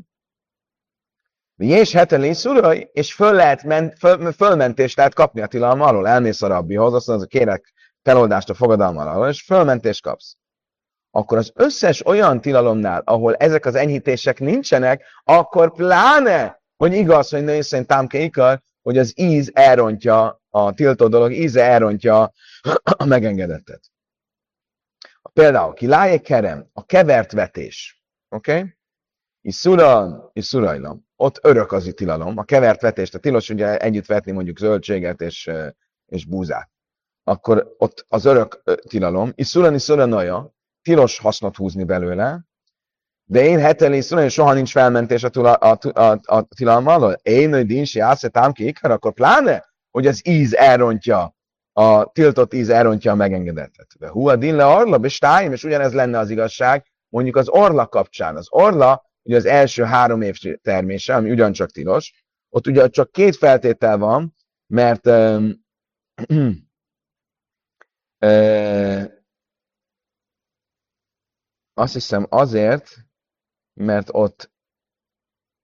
És 1.58 1.92
hetelé 1.94 2.32
szuraj, 2.32 2.90
és 2.94 3.14
föl 3.14 3.34
lehet 3.34 3.64
men, 3.64 3.96
föl, 3.96 4.32
fölmentést 4.32 4.98
lehet 4.98 5.14
kapni 5.14 5.42
a 5.42 5.48
tilalma 5.48 5.86
alól. 5.86 6.08
Elmész 6.08 6.42
a 6.42 6.48
rabbihoz, 6.48 6.94
azt 6.94 7.08
mondod, 7.08 7.28
kérek 7.28 7.74
feloldást 8.02 8.50
a 8.50 8.54
fogadalma 8.54 9.02
alól, 9.02 9.28
és 9.28 9.42
fölmentést 9.42 10.02
kapsz. 10.02 10.36
Akkor 11.12 11.38
az 11.38 11.52
összes 11.56 12.06
olyan 12.06 12.42
tilalomnál, 12.42 13.02
ahol 13.06 13.36
ezek 13.36 13.66
az 13.66 13.76
enyhítések 13.76 14.40
nincsenek, 14.40 15.04
akkor 15.24 15.74
pláne, 15.74 16.59
hogy 16.80 16.94
igaz, 16.94 17.30
hogy 17.30 17.44
női 17.44 17.62
szerint 17.62 17.88
támke 17.88 18.20
ikar, 18.20 18.62
hogy 18.82 18.98
az 18.98 19.14
íz 19.20 19.52
elrontja, 19.54 20.42
a 20.50 20.74
tiltó 20.74 21.08
dolog 21.08 21.32
íze 21.32 21.64
elrontja 21.64 22.32
a 22.98 23.06
megengedettet. 23.06 23.92
Például, 25.34 25.74
ki 25.74 25.88
kerem, 26.22 26.70
a 26.74 26.86
kevert 26.86 27.32
vetés, 27.32 28.04
oké? 28.30 28.58
Okay? 28.58 28.78
Iszura, 29.42 30.30
iszurajlam. 30.34 31.08
Ott 31.16 31.40
örök 31.42 31.72
az 31.72 31.92
tilalom. 31.96 32.38
A 32.38 32.44
kevert 32.44 32.82
vetést, 32.82 33.16
a 33.16 33.20
tilos 33.20 33.50
ugye 33.50 33.78
együtt 33.78 34.06
vetni 34.06 34.32
mondjuk 34.32 34.58
zöldséget 34.58 35.22
és, 35.22 35.52
és 36.06 36.26
búzát. 36.26 36.70
Akkor 37.24 37.76
ott 37.78 38.06
az 38.08 38.26
örök 38.26 38.62
tilalom. 38.88 39.32
Iszura, 39.36 39.74
iszura 39.74 40.06
naja, 40.06 40.54
tilos 40.82 41.20
hasznot 41.20 41.56
húzni 41.56 41.84
belőle, 41.84 42.49
de 43.32 43.44
én 43.44 43.60
heteli 43.60 44.04
hogy 44.10 44.32
soha 44.32 44.54
nincs 44.54 44.72
felmentés 44.72 45.24
a, 45.24 45.30
tula, 45.30 45.54
a, 45.54 45.78
a, 45.94 46.20
a 46.24 46.42
tilalma 46.56 46.94
alól. 46.94 47.14
Én, 47.22 47.54
hogy 47.54 47.66
dinsi 47.66 48.00
ászetám 48.00 48.52
ki 48.52 48.68
ikar, 48.68 48.92
akkor 48.92 49.14
pláne, 49.14 49.66
hogy 49.92 50.08
az 50.08 50.28
íz 50.28 50.54
elrontja, 50.54 51.36
a 51.74 52.12
tiltott 52.12 52.54
íz 52.54 52.70
elrontja 52.70 53.12
a 53.12 53.16
megengedettet. 53.16 53.88
De 54.00 54.10
hú, 54.10 54.28
a 54.28 54.36
din 54.36 54.56
le 54.56 54.66
orla, 54.66 54.96
és 54.96 55.18
tájim, 55.18 55.52
és 55.52 55.64
ugyanez 55.64 55.94
lenne 55.94 56.18
az 56.18 56.30
igazság, 56.30 56.86
mondjuk 57.10 57.36
az 57.36 57.50
orla 57.50 57.88
kapcsán. 57.88 58.36
Az 58.36 58.48
orla 58.50 59.04
ugye 59.22 59.36
az 59.36 59.46
első 59.46 59.84
három 59.84 60.22
év 60.22 60.38
termése, 60.62 61.16
ami 61.16 61.32
ugyancsak 61.32 61.72
tilos, 61.72 62.26
ott 62.50 62.68
ugye 62.68 62.88
csak 62.88 63.12
két 63.12 63.36
feltétel 63.36 63.98
van, 63.98 64.36
mert 64.68 65.08
um, 65.08 65.66
uh, 68.20 69.04
azt 71.74 71.94
hiszem 71.94 72.26
azért, 72.30 73.09
mert 73.80 74.10
ott 74.12 74.52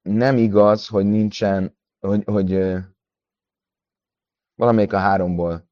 nem 0.01 0.37
igaz, 0.37 0.87
hogy 0.87 1.05
nincsen, 1.05 1.77
hogy, 1.99 2.23
hogy 2.25 2.75
valamelyik 4.55 4.93
a 4.93 4.97
háromból 4.97 5.69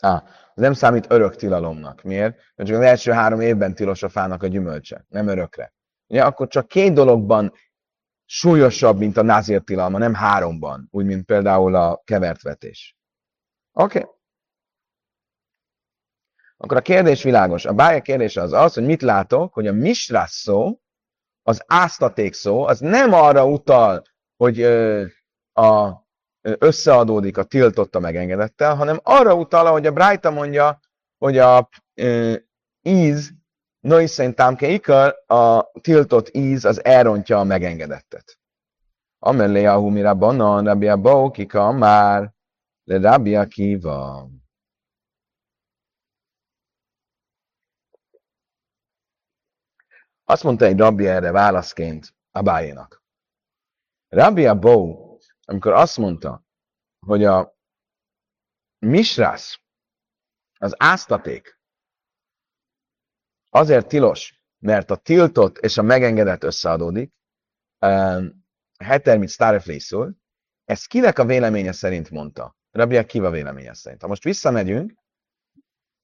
Ah, 0.00 0.22
az 0.54 0.62
nem 0.62 0.72
számít 0.72 1.06
örök 1.10 1.36
tilalomnak. 1.36 2.02
Miért? 2.02 2.36
Mert 2.54 2.68
csak 2.68 2.78
az 2.78 2.84
első 2.84 3.12
három 3.12 3.40
évben 3.40 3.74
tilos 3.74 4.02
a 4.02 4.08
fának 4.08 4.42
a 4.42 4.46
gyümölcse, 4.46 5.04
nem 5.08 5.28
örökre. 5.28 5.72
Ugye, 6.06 6.24
akkor 6.24 6.48
csak 6.48 6.68
két 6.68 6.92
dologban 6.92 7.52
súlyosabb, 8.30 8.98
mint 8.98 9.16
a 9.16 9.22
názért 9.22 9.64
tilalma, 9.64 9.98
nem 9.98 10.14
háromban, 10.14 10.88
úgy, 10.90 11.04
mint 11.04 11.24
például 11.24 11.74
a 11.74 12.02
kevertvetés. 12.04 12.96
Oké. 13.72 13.98
Okay. 13.98 14.10
Akkor 16.56 16.76
a 16.76 16.80
kérdés 16.80 17.22
világos. 17.22 17.64
A 17.64 17.72
bája 17.72 18.00
kérdése 18.00 18.40
az 18.42 18.52
az, 18.52 18.74
hogy 18.74 18.84
mit 18.84 19.02
látok, 19.02 19.52
hogy 19.54 19.66
a 19.66 19.72
misrás 19.72 20.30
szó, 20.30 20.80
az 21.42 21.62
áztaték 21.66 22.34
szó, 22.34 22.66
az 22.66 22.80
nem 22.80 23.12
arra 23.12 23.46
utal, 23.46 24.02
hogy 24.36 24.60
ö, 24.60 25.04
a 25.52 25.92
összeadódik 26.40 27.36
a 27.36 27.44
tiltott 27.44 27.94
a 27.94 28.00
megengedettel, 28.00 28.74
hanem 28.74 29.00
arra 29.02 29.34
utal, 29.34 29.70
hogy 29.70 29.86
a 29.86 29.92
Brájta 29.92 30.30
mondja, 30.30 30.80
hogy 31.18 31.38
a 31.38 31.68
e, 31.94 32.36
íz, 32.82 33.32
noiszen 33.88 34.34
támke 34.34 34.68
ikar, 34.68 35.24
a 35.26 35.70
tiltott 35.80 36.34
íz 36.34 36.64
az 36.64 36.84
elrontja 36.84 37.38
a 37.38 37.44
megengedettet. 37.44 38.38
Amellé 39.18 39.64
a 39.64 39.78
humira 39.78 40.14
banan, 40.14 40.64
rabia 40.64 40.96
baukika 40.96 41.72
már, 41.72 42.32
le 42.84 42.98
rabia 42.98 43.46
kiva. 43.46 44.28
Azt 50.24 50.42
mondta 50.42 50.64
egy 50.64 50.78
rabbi 50.78 51.06
erre 51.06 51.30
válaszként 51.30 52.14
a 52.30 52.42
bájénak. 52.42 53.02
Rabia 54.08 54.58
Bó 54.58 55.06
amikor 55.48 55.72
azt 55.72 55.96
mondta, 55.96 56.42
hogy 57.06 57.24
a 57.24 57.56
misrász, 58.78 59.60
az 60.58 60.74
áztaték 60.78 61.57
azért 63.58 63.88
tilos, 63.88 64.40
mert 64.58 64.90
a 64.90 64.96
tiltott 64.96 65.58
és 65.58 65.78
a 65.78 65.82
megengedett 65.82 66.44
összeadódik, 66.44 67.12
Heter, 68.78 69.18
mit 69.18 69.28
Starflészul, 69.28 70.16
ezt 70.64 70.86
kinek 70.86 71.18
a 71.18 71.24
véleménye 71.24 71.72
szerint 71.72 72.10
mondta? 72.10 72.56
Rabbi 72.70 72.96
Akiva 72.96 73.30
véleménye 73.30 73.74
szerint. 73.74 74.02
Ha 74.02 74.08
most 74.08 74.24
visszamegyünk, 74.24 74.94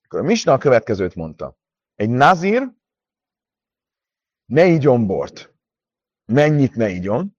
akkor 0.05 0.21
a 0.21 0.23
Misna 0.23 0.53
a 0.53 0.59
következőt 0.59 1.15
mondta. 1.15 1.57
Egy 1.95 2.11
nazir 2.11 2.73
ne 4.47 4.67
igyon 4.67 5.07
bort. 5.07 5.55
Mennyit 6.25 6.75
ne 6.75 6.89
igyon? 6.89 7.37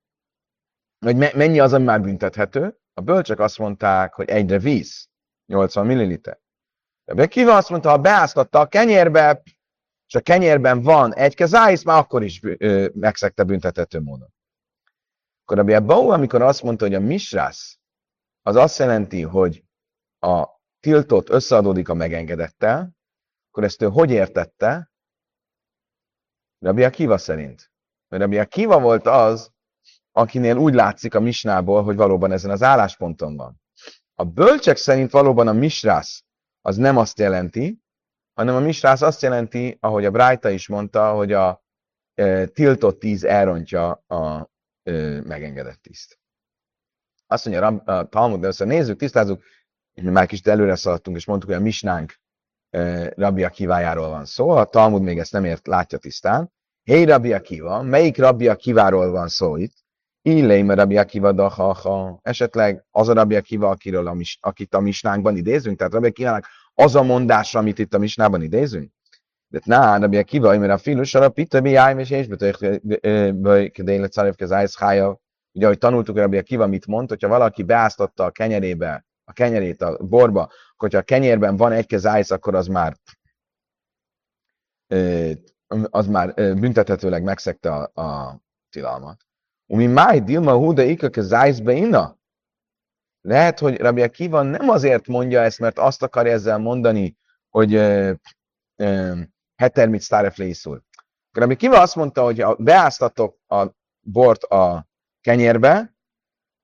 hogy 1.05 1.15
me- 1.15 1.33
mennyi 1.33 1.59
az, 1.59 1.73
ami 1.73 1.83
már 1.83 2.01
büntethető. 2.01 2.79
A 2.93 3.01
bölcsök 3.01 3.39
azt 3.39 3.57
mondták, 3.57 4.13
hogy 4.13 4.29
egyre 4.29 4.59
víz, 4.59 5.09
80 5.45 5.85
ml. 5.85 6.19
De 7.13 7.25
Kiva 7.27 7.55
azt 7.55 7.69
mondta, 7.69 7.89
ha 7.89 7.97
beáztatta 7.97 8.59
a 8.59 8.67
kenyérbe, 8.67 9.41
és 10.07 10.15
a 10.15 10.21
kenyérben 10.21 10.81
van 10.81 11.13
egy 11.13 11.35
kezáisz, 11.35 11.83
már 11.83 11.97
akkor 11.97 12.23
is 12.23 12.39
ö, 12.43 12.87
megszegte 12.93 13.43
büntethető 13.43 13.99
módon. 13.99 14.33
Akkor 15.41 15.69
a 15.69 15.81
Bau, 15.81 16.09
amikor 16.09 16.41
azt 16.41 16.63
mondta, 16.63 16.85
hogy 16.85 16.93
a 16.93 16.99
misrász, 16.99 17.79
az 18.41 18.55
azt 18.55 18.79
jelenti, 18.79 19.21
hogy 19.21 19.63
a 20.19 20.47
tiltott 20.79 21.29
összeadódik 21.29 21.89
a 21.89 21.93
megengedettel, 21.93 22.95
akkor 23.49 23.63
ezt 23.63 23.81
ő 23.81 23.85
hogy 23.85 24.11
értette? 24.11 24.91
Rabbi 26.59 26.83
Akiva 26.83 27.17
szerint. 27.17 27.71
Mert 28.07 28.23
Rabbi 28.23 28.37
Akiva 28.37 28.79
volt 28.79 29.05
az, 29.05 29.53
akinél 30.11 30.57
úgy 30.57 30.73
látszik 30.73 31.15
a 31.15 31.19
misnából, 31.19 31.83
hogy 31.83 31.95
valóban 31.95 32.31
ezen 32.31 32.51
az 32.51 32.63
állásponton 32.63 33.35
van. 33.35 33.61
A 34.13 34.23
bölcsek 34.23 34.77
szerint 34.77 35.11
valóban 35.11 35.47
a 35.47 35.53
misrász 35.53 36.23
az 36.61 36.77
nem 36.77 36.97
azt 36.97 37.19
jelenti, 37.19 37.83
hanem 38.35 38.55
a 38.55 38.59
misrász 38.59 39.01
azt 39.01 39.21
jelenti, 39.21 39.77
ahogy 39.79 40.05
a 40.05 40.11
Brájta 40.11 40.49
is 40.49 40.67
mondta, 40.67 41.13
hogy 41.13 41.31
a 41.33 41.63
e, 42.13 42.45
tiltott 42.45 42.99
tíz 42.99 43.23
elrontja 43.23 43.91
a 43.91 44.49
e, 44.83 45.21
megengedett 45.21 45.81
tiszt. 45.81 46.19
Azt 47.27 47.45
mondja 47.45 47.67
a, 47.67 47.97
a 47.97 48.07
Talmud, 48.07 48.39
de 48.39 48.47
össze 48.47 48.65
nézzük, 48.65 48.97
tisztázzuk, 48.97 49.43
mi 49.93 50.09
már 50.09 50.25
kicsit 50.25 50.47
előre 50.47 50.75
szaladtunk, 50.75 51.17
és 51.17 51.25
mondtuk, 51.25 51.49
hogy 51.49 51.59
a 51.59 51.63
misnánk 51.63 52.19
e, 52.69 53.09
Rabbi 53.15 53.43
Akivájáról 53.43 54.09
van 54.09 54.25
szó, 54.25 54.49
a 54.49 54.65
Talmud 54.65 55.01
még 55.01 55.19
ezt 55.19 55.31
nem 55.31 55.45
ért, 55.45 55.67
látja 55.67 55.97
tisztán. 55.97 56.53
Hé, 56.83 56.93
hey, 56.93 57.05
Rabbi 57.05 57.33
Akiva, 57.33 57.81
melyik 57.81 58.17
Rabbi 58.17 58.47
Akiváról 58.47 59.11
van 59.11 59.27
szó 59.27 59.55
itt? 59.55 59.73
Illém 60.21 60.71
Rabbi 60.71 60.97
Akiva 60.97 61.31
dahaha. 61.31 62.19
Esetleg 62.21 62.85
az 62.91 63.07
a 63.07 63.13
Rabbi 63.13 63.35
Akiva, 63.35 63.69
akiről 63.69 64.07
a 64.07 64.13
mis, 64.13 64.37
akit 64.41 64.73
a 64.73 64.79
misnánkban 64.79 65.35
idézünk, 65.35 65.77
tehát 65.77 65.93
Rabbi 65.93 66.07
Akivának 66.07 66.45
az 66.75 66.95
a 66.95 67.03
mondás, 67.03 67.55
amit 67.55 67.79
itt 67.79 67.93
a 67.93 67.97
misnában 67.97 68.41
idézünk? 68.41 68.91
De 69.47 69.61
ná, 69.65 69.97
Rabbi 69.97 70.17
Akiva, 70.17 70.57
mert 70.57 70.71
a 70.71 70.77
filus, 70.77 71.15
a 71.15 71.29
pita 71.29 71.61
mi 71.61 71.69
jájm, 71.69 71.99
és 71.99 72.09
és 72.09 72.27
kedélet 73.71 74.11
szarev 74.11 74.33
kezájsz 74.33 74.77
hája. 74.77 75.19
Ugye, 75.51 75.65
ahogy 75.65 75.77
tanultuk, 75.77 76.17
Rabbi 76.17 76.37
Akiva 76.37 76.67
mit 76.67 76.87
mond, 76.87 77.09
hogyha 77.09 77.27
valaki 77.27 77.63
beáztatta 77.63 78.23
a 78.23 78.31
kenyerébe, 78.31 79.05
a 79.23 79.33
kenyerét 79.33 79.81
a 79.81 79.97
borba, 79.97 80.41
akkor 80.41 80.51
hogyha 80.75 80.99
a 80.99 81.01
kenyérben 81.01 81.55
van 81.55 81.71
egy 81.71 81.85
kezájsz, 81.85 82.31
akkor 82.31 82.55
az 82.55 82.67
már 82.67 82.97
az 85.89 86.07
már 86.07 86.33
büntethetőleg 86.33 87.23
megszegte 87.23 87.71
a, 87.73 88.01
a 88.01 88.39
tilalmat. 88.69 89.25
Umi 89.65 89.85
máj 89.85 90.19
dilma 90.19 90.53
huda 90.53 90.81
ika 90.81 91.09
kezájsz 91.09 91.59
beina? 91.59 92.17
Lehet, 93.25 93.59
hogy 93.59 93.77
Rabbi 93.77 94.01
Akiva 94.01 94.41
nem 94.41 94.69
azért 94.69 95.07
mondja 95.07 95.41
ezt, 95.41 95.59
mert 95.59 95.79
azt 95.79 96.03
akarja 96.03 96.31
ezzel 96.31 96.57
mondani, 96.57 97.17
hogy 97.49 97.73
heter 99.55 99.87
mit 99.89 100.01
sztáreflészul. 100.01 100.83
Rabbi 101.31 101.53
Akiva 101.53 101.81
azt 101.81 101.95
mondta, 101.95 102.23
hogy 102.23 102.45
beáztatok 102.57 103.37
a 103.47 103.67
bort 103.99 104.43
a 104.43 104.87
kenyérbe, 105.21 105.95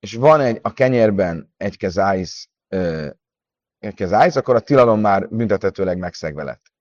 és 0.00 0.14
van 0.14 0.40
egy, 0.40 0.58
a 0.62 0.72
kenyérben 0.72 1.52
egy 1.56 1.76
kezájsz, 1.76 2.48
egy 3.78 3.94
kezájsz, 3.94 4.36
akkor 4.36 4.54
a 4.54 4.60
tilalom 4.60 5.00
már 5.00 5.28
büntethetőleg 5.28 5.98
megszegve 5.98 6.42
lett. 6.42 6.72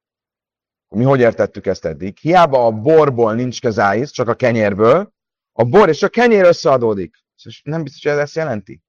Mi 0.88 1.03
hogy 1.03 1.19
értettük 1.19 1.65
ezt 1.65 1.85
eddig? 1.85 2.17
Hiába 2.17 2.65
a 2.65 2.71
borból 2.71 3.33
nincs 3.33 3.61
kezájsz, 3.61 4.11
csak 4.11 4.27
a 4.27 4.35
kenyérből, 4.35 5.13
a 5.51 5.63
bor 5.63 5.89
és 5.89 6.03
a 6.03 6.09
kenyér 6.09 6.43
összeadódik. 6.43 7.15
Szóval 7.35 7.59
nem 7.63 7.83
biztos, 7.83 8.03
hogy 8.03 8.11
ez 8.11 8.17
ezt 8.17 8.35
jelenti. 8.35 8.81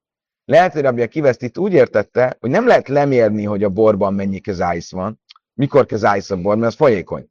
Lehet, 0.44 0.72
hogy 0.72 0.82
Rabbi 0.82 1.08
Kiveszt 1.08 1.42
itt 1.42 1.58
úgy 1.58 1.72
értette, 1.72 2.36
hogy 2.40 2.50
nem 2.50 2.66
lehet 2.66 2.88
lemérni, 2.88 3.44
hogy 3.44 3.64
a 3.64 3.68
borban 3.68 4.14
mennyi 4.14 4.38
kezájsz 4.38 4.90
van, 4.90 5.20
mikor 5.54 5.86
kezájsz 5.86 6.30
a 6.30 6.36
bor, 6.36 6.56
mert 6.56 6.72
az 6.72 6.76
folyékony. 6.76 7.26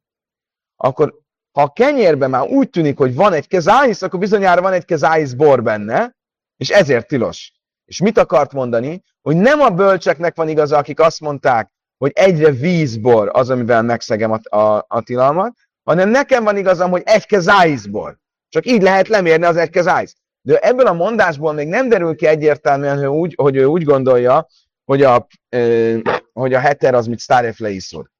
Akkor, 0.76 1.20
ha 1.52 1.62
a 1.62 1.72
kenyérben 1.72 2.30
már 2.30 2.46
úgy 2.46 2.70
tűnik, 2.70 2.96
hogy 2.96 3.14
van 3.14 3.32
egy 3.32 3.48
kezájsz, 3.48 4.02
akkor 4.02 4.18
bizonyára 4.18 4.60
van 4.60 4.72
egy 4.72 4.84
kezájsz 4.84 5.32
bor 5.32 5.62
benne, 5.62 6.16
és 6.56 6.70
ezért 6.70 7.06
tilos. 7.06 7.52
És 7.84 8.00
mit 8.00 8.18
akart 8.18 8.52
mondani? 8.52 9.02
Hogy 9.22 9.36
nem 9.36 9.60
a 9.60 9.70
bölcseknek 9.70 10.36
van 10.36 10.48
igaza, 10.48 10.76
akik 10.76 11.00
azt 11.00 11.20
mondták, 11.20 11.70
hogy 11.98 12.10
egyre 12.14 12.50
vízbor 12.50 13.30
az, 13.32 13.50
amivel 13.50 13.82
megszegem 13.82 14.30
a, 14.30 14.56
a, 14.56 14.84
a 14.88 15.02
tilalmat, 15.02 15.52
hanem 15.82 16.08
nekem 16.08 16.44
van 16.44 16.56
igazam, 16.56 16.90
hogy 16.90 17.02
egy 17.04 17.26
kezájszbor. 17.26 18.18
Csak 18.48 18.66
így 18.66 18.82
lehet 18.82 19.08
lemérni 19.08 19.44
az 19.44 19.56
egy 19.56 19.70
kezájsz. 19.70 20.16
De 20.44 20.58
ebből 20.58 20.86
a 20.86 20.92
mondásból 20.92 21.52
még 21.52 21.68
nem 21.68 21.88
derül 21.88 22.14
ki 22.14 22.26
egyértelműen, 22.26 22.98
hogy, 22.98 23.06
úgy, 23.06 23.34
hogy 23.34 23.56
ő 23.56 23.64
úgy 23.64 23.84
gondolja, 23.84 24.46
hogy 24.84 25.02
a, 25.02 25.26
ö, 25.48 25.98
hogy 26.32 26.54
a 26.54 26.58
heter 26.58 26.94
az 26.94 27.06
mit 27.06 27.20
Staref 27.20 27.58
leiszol. 27.58 28.10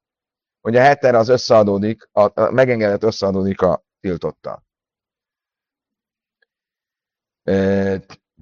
Hogy 0.61 0.75
a 0.75 0.81
heter 0.81 1.15
az 1.15 1.29
összeadódik, 1.29 2.09
a, 2.11 2.41
a 2.41 2.51
megengedett 2.51 3.03
összeadódik 3.03 3.61
a 3.61 3.83
tiltottal. 3.99 4.63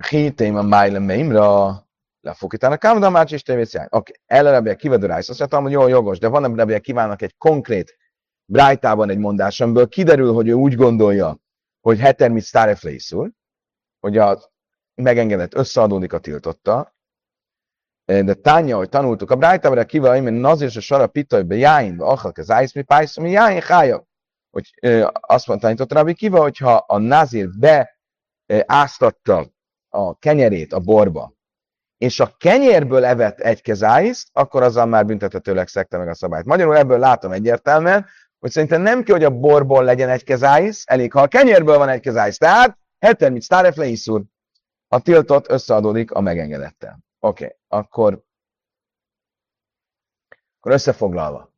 Hítém 0.10 0.56
a 0.56 0.62
májlem 0.62 1.04
meimra, 1.04 1.76
lefokítán 2.22 2.72
a 2.72 2.78
kámdamács 2.78 3.32
és 3.32 3.41
tévészjány. 3.41 3.88
Oké, 3.89 4.13
elrebje 4.26 4.76
kivedőrájsz. 4.76 5.30
Azt 5.30 5.39
mondtam, 5.39 5.63
hogy 5.63 5.72
jó, 5.72 5.88
jogos, 5.88 6.20
de 6.20 6.28
van 6.28 6.60
ebben 6.60 6.82
kívánnak 6.82 7.22
egy 7.22 7.38
konkrét 7.38 7.98
brájtában 8.46 9.10
egy 9.10 9.17
mondás, 9.17 9.62
amiből 9.62 9.88
kiderül, 9.88 10.34
hogy 10.34 10.48
ő 10.48 10.54
úgy 10.54 10.76
gondolja, 10.76 11.38
hogy 11.82 12.00
heter 12.00 12.32
mit 12.32 12.44
Staref 12.44 12.84
leiszul, 12.84 13.32
hogy 14.02 14.18
a 14.18 14.40
megengedett 14.96 15.56
összeadódik 15.56 16.14
a 16.14 16.20
tiltotta, 16.20 16.96
de 18.06 18.34
tánya, 18.34 18.78
hogy 18.78 18.90
tanultuk 18.90 19.32
a 19.32 19.36
Brájtábra 19.36 19.86
kivel, 19.86 20.22
hogy 20.22 20.34
nazir 20.34 20.72
a 20.76 20.80
sara 20.80 21.08
pitaj 21.08 21.42
be 21.42 21.56
jáin, 21.56 21.98
be 21.98 22.06
achak 22.06 22.38
az 22.38 22.52
ájsz, 22.52 22.74
mi 22.74 22.82
pájsz, 22.82 23.18
mi 23.18 23.30
jáin 23.30 23.62
hája. 23.62 24.08
Hogy 24.50 24.74
azt 25.12 25.48
mondta, 25.48 25.66
tanított 25.66 25.94
Rabbi 25.94 26.14
Kiva, 26.14 26.42
hogyha 26.42 26.74
a 26.76 26.98
nazir 26.98 27.50
be 27.60 28.00
áztatta 28.66 29.46
a 29.90 30.18
kenyerét 30.18 30.74
a 30.74 30.80
borba, 30.80 31.34
és 31.98 32.20
a 32.20 32.36
kenyérből 32.38 33.06
evett 33.06 33.40
egy 33.40 33.62
kezáiszt, 33.62 34.30
akkor 34.32 34.64
azzal 34.64 34.86
már 34.86 35.06
büntethetőleg 35.06 35.68
szekte 35.68 35.98
meg 35.98 36.08
a 36.08 36.16
szabályt. 36.16 36.46
Magyarul 36.46 36.78
ebből 36.78 37.00
látom 37.00 37.32
egyértelműen, 37.32 38.06
hogy 38.40 38.52
szerintem 38.52 38.82
nem 38.82 39.04
kell, 39.04 39.16
hogy 39.16 39.26
a 39.26 39.40
borból 39.40 39.84
legyen 39.84 40.10
egy 40.10 40.24
kezáisz, 40.24 40.84
elég, 40.88 41.12
ha 41.12 41.22
a 41.22 41.28
kenyérből 41.28 41.78
van 41.78 41.90
egy 41.90 42.00
kezáisz. 42.00 42.38
Tehát 42.38 42.78
Heter 43.02 43.32
mit 43.32 43.42
sztáref 43.42 43.76
leiszur. 43.76 44.24
A 44.88 45.02
tiltott 45.02 45.50
összeadódik 45.50 46.12
a 46.12 46.22
megengedettel. 46.22 47.00
Oké, 47.20 47.44
okay, 47.44 47.58
akkor, 47.68 48.24
akkor 50.58 50.72
összefoglalva. 50.72 51.54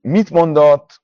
Mit 0.00 0.30
mondott? 0.30 1.02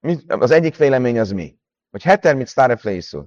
Mit, 0.00 0.32
az 0.32 0.50
egyik 0.50 0.76
vélemény 0.76 1.18
az 1.18 1.30
mi? 1.30 1.58
Hogy 1.90 2.02
heter 2.02 2.36
mit 2.36 2.46
sztáref 2.46 2.82
leiszur. 2.82 3.26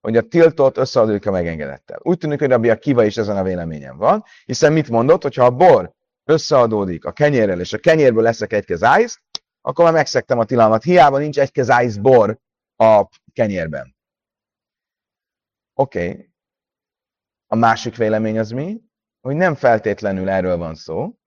Hogy 0.00 0.16
a 0.16 0.28
tiltott 0.28 0.76
összeadódik 0.76 1.26
a 1.26 1.30
megengedettel. 1.30 2.00
Úgy 2.02 2.18
tűnik, 2.18 2.38
hogy 2.38 2.48
Rabbi 2.48 2.78
Kiva 2.78 3.04
is 3.04 3.16
ezen 3.16 3.36
a 3.36 3.42
véleményen 3.42 3.96
van, 3.96 4.24
hiszen 4.44 4.72
mit 4.72 4.88
mondott, 4.88 5.22
hogyha 5.22 5.44
a 5.44 5.56
bor 5.56 5.92
összeadódik 6.24 7.04
a 7.04 7.12
kenyérrel, 7.12 7.60
és 7.60 7.72
a 7.72 7.78
kenyérből 7.78 8.22
leszek 8.22 8.52
egy 8.52 8.64
kezájsz, 8.64 9.20
akkor 9.60 9.84
már 9.84 9.94
megszektem 9.94 10.38
a 10.38 10.44
tilalmat. 10.44 10.82
Hiába 10.82 11.18
nincs 11.18 11.38
egy 11.38 11.50
kezájsz 11.50 11.96
bor 11.96 12.38
a 12.76 13.08
kenyérben. 13.34 13.96
Oké. 15.74 16.08
Okay. 16.08 16.32
A 17.46 17.56
másik 17.56 17.96
vélemény 17.96 18.38
az 18.38 18.50
mi? 18.50 18.80
Hogy 19.20 19.34
nem 19.34 19.54
feltétlenül 19.54 20.28
erről 20.28 20.56
van 20.56 20.74
szó, 20.74 21.18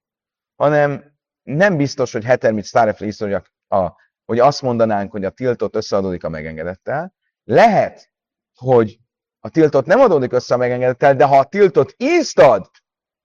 hanem 0.56 1.18
nem 1.44 1.78
biztos, 1.78 2.12
hogy 2.12 2.24
hetermit 2.24 2.66
sztárefrész, 2.66 3.20
hogy, 3.20 3.34
a, 3.34 3.44
a, 3.76 3.96
hogy 4.26 4.40
azt 4.40 4.62
mondanánk, 4.62 5.12
hogy 5.12 5.26
a 5.26 5.30
tiltott 5.30 5.76
összeadódik 5.76 6.24
a 6.24 6.30
megengedettel. 6.30 7.14
Lehet, 7.44 8.12
hogy 8.56 9.00
a 9.40 9.50
tiltott 9.50 9.86
nem 9.86 10.00
adódik 10.00 10.32
össze 10.32 10.54
a 10.54 10.58
megengedettel, 10.58 11.16
de 11.16 11.26
ha 11.26 11.40
a 11.40 11.46
tiltott 11.46 11.94
ízt 11.98 12.40
ad 12.40 12.70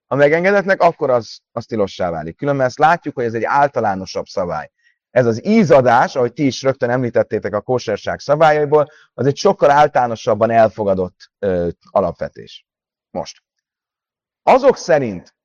a 0.07 0.15
megengedetnek, 0.15 0.81
akkor 0.81 1.09
az, 1.09 1.39
az 1.51 1.65
tilossá 1.65 2.09
válik. 2.09 2.37
Különben 2.37 2.65
ezt 2.65 2.79
látjuk, 2.79 3.15
hogy 3.15 3.25
ez 3.25 3.33
egy 3.33 3.43
általánosabb 3.43 4.25
szabály 4.25 4.71
ez 5.13 5.25
az 5.25 5.45
ízadás, 5.45 6.15
ahogy 6.15 6.33
ti 6.33 6.45
is 6.45 6.61
rögtön 6.61 6.89
említettétek 6.89 7.53
a 7.53 7.61
kóserság 7.61 8.19
szabályaiból, 8.19 8.87
az 9.13 9.25
egy 9.25 9.37
sokkal 9.37 9.69
általánosabban 9.69 10.49
elfogadott 10.49 11.31
ö, 11.39 11.69
alapvetés. 11.89 12.65
Most. 13.09 13.43
Azok 14.43 14.77
szerint, 14.77 15.35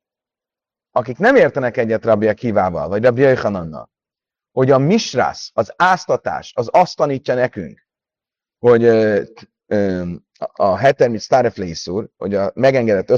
akik 0.90 1.18
nem 1.18 1.36
értenek 1.36 1.76
egyet 1.76 2.04
Rabbi 2.04 2.34
Kivával, 2.34 2.88
vagy 2.88 3.04
Rabbi 3.04 3.20
Jöjhanannal, 3.20 3.90
hogy 4.52 4.70
a 4.70 4.78
misrász, 4.78 5.50
az 5.54 5.72
áztatás, 5.76 6.52
az 6.56 6.68
azt 6.72 6.96
tanítja 6.96 7.34
nekünk, 7.34 7.86
hogy 8.58 8.84
ö, 8.84 9.22
ö, 9.66 10.10
a 10.52 10.76
hetermit 10.76 11.20
sztáreflészúr, 11.20 12.08
hogy 12.16 12.34
a 12.34 12.50
megengedett 12.54 13.10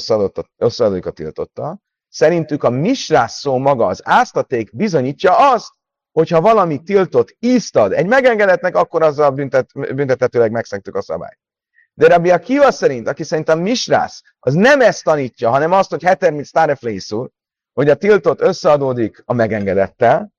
összeadókat 0.57 1.15
tiltotta, 1.15 1.81
szerintük 2.09 2.63
a 2.63 2.71
misrász 2.71 3.39
szó 3.39 3.59
maga, 3.59 3.87
az 3.87 4.01
áztaték 4.05 4.77
bizonyítja 4.77 5.53
azt, 5.53 5.79
hogyha 6.13 6.41
valami 6.41 6.83
tiltott 6.83 7.37
ízt 7.39 7.77
ad 7.77 7.93
egy 7.93 8.07
megengedetnek, 8.07 8.77
akkor 8.77 9.03
azzal 9.03 9.31
büntet, 9.31 9.95
büntetetőleg 9.95 10.51
megszegtük 10.51 10.95
a 10.95 11.03
szabályt. 11.03 11.39
De 11.95 12.07
Rabbi 12.07 12.31
Akiva 12.31 12.71
szerint, 12.71 13.09
aki 13.09 13.23
szerint 13.23 13.49
a 13.49 13.55
misrász, 13.55 14.23
az 14.39 14.55
nem 14.55 14.81
ezt 14.81 15.05
tanítja, 15.05 15.51
hanem 15.51 15.73
azt, 15.73 15.91
hogy 15.91 16.03
hetermit 16.03 16.47
stareflészul, 16.47 17.31
hogy 17.73 17.89
a 17.89 17.95
tiltott 17.95 18.41
összeadódik 18.41 19.23
a 19.25 19.33
megengedettel, 19.33 20.33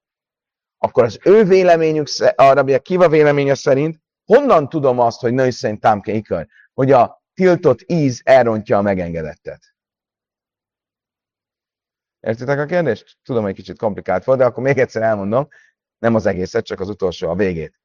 akkor 0.77 1.03
az 1.03 1.19
ő 1.23 1.43
véleményük, 1.43 2.07
a 2.35 2.53
Rabbi 2.53 2.73
Akiva 2.73 3.09
véleménye 3.09 3.55
szerint, 3.55 3.97
honnan 4.25 4.69
tudom 4.69 4.99
azt, 4.99 5.19
hogy 5.19 5.33
női 5.33 5.51
szerint 5.51 5.79
támke 5.79 6.11
ikar, 6.11 6.47
hogy 6.73 6.91
a 6.91 7.23
tiltott 7.33 7.79
íz 7.85 8.21
elrontja 8.23 8.77
a 8.77 8.81
megengedettet? 8.81 9.75
Értitek 12.21 12.59
a 12.59 12.65
kérdést? 12.65 13.17
Tudom, 13.23 13.43
hogy 13.43 13.53
kicsit 13.53 13.77
komplikált 13.77 14.23
volt, 14.23 14.37
de 14.37 14.45
akkor 14.45 14.63
még 14.63 14.77
egyszer 14.77 15.01
elmondom, 15.01 15.47
nem 15.97 16.15
az 16.15 16.25
egészet, 16.25 16.65
csak 16.65 16.79
az 16.79 16.89
utolsó, 16.89 17.29
a 17.29 17.35
végét. 17.35 17.79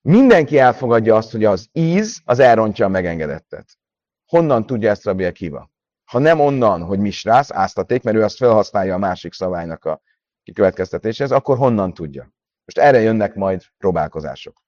Mindenki 0.00 0.58
elfogadja 0.58 1.16
azt, 1.16 1.30
hogy 1.30 1.44
az 1.44 1.68
íz 1.72 2.20
az 2.24 2.38
elrontja 2.38 2.86
a 2.86 2.88
megengedettet. 2.88 3.78
Honnan 4.26 4.66
tudja 4.66 4.90
ezt 4.90 5.04
Rabbi 5.04 5.24
Akiva? 5.24 5.70
Ha 6.04 6.18
nem 6.18 6.40
onnan, 6.40 6.82
hogy 6.82 6.98
misrász, 6.98 7.52
áztaték, 7.52 8.02
mert 8.02 8.16
ő 8.16 8.22
azt 8.22 8.36
felhasználja 8.36 8.94
a 8.94 8.98
másik 8.98 9.32
szabálynak 9.32 9.84
a 9.84 10.00
kikövetkeztetéshez, 10.42 11.30
akkor 11.30 11.56
honnan 11.56 11.94
tudja? 11.94 12.34
Most 12.64 12.78
erre 12.78 13.00
jönnek 13.00 13.34
majd 13.34 13.62
próbálkozások. 13.78 14.65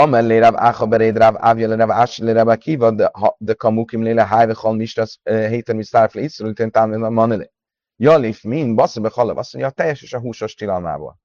Amellé 0.00 0.38
Rav 0.38 0.54
Áha 0.56 0.86
Beréd 0.86 1.16
Rav 1.16 1.34
Ávjele 1.38 1.76
Rav 1.76 1.90
Ásile 1.90 2.32
Rav 2.32 2.48
Akiva, 2.48 2.90
de 3.38 3.54
kamukim 3.54 4.02
léle 4.02 4.26
hájve 4.26 4.54
hal 4.56 4.74
misrász 4.74 5.18
héten 5.22 5.76
mi 5.76 5.84
szárfle 5.84 6.20
iszrül, 6.20 6.54
tén 6.54 6.70
támén 6.70 7.02
a 7.02 7.10
manele. 7.10 7.50
Jalif 7.96 8.42
min, 8.42 8.74
bassza 8.74 9.00
be 9.00 9.10
azt 9.14 9.52
mondja, 9.52 9.66
a 9.66 9.70
teljes 9.70 10.02
és 10.02 10.12
a 10.12 10.20
húsos 10.20 10.54
tilalmából. 10.54 11.18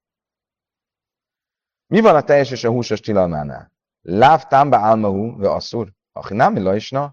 Mi 1.87 2.01
van 2.01 2.15
a 2.15 2.21
teljes 2.21 2.51
és 2.51 2.63
a 2.63 2.69
húsos 2.69 2.99
tilalmánál? 2.99 3.71
Láv 4.01 4.43
támba 4.47 4.77
álmahu, 4.77 5.37
ve 5.37 5.49
asszur. 5.49 5.91
nem 6.29 6.63
lajsna. 6.63 7.03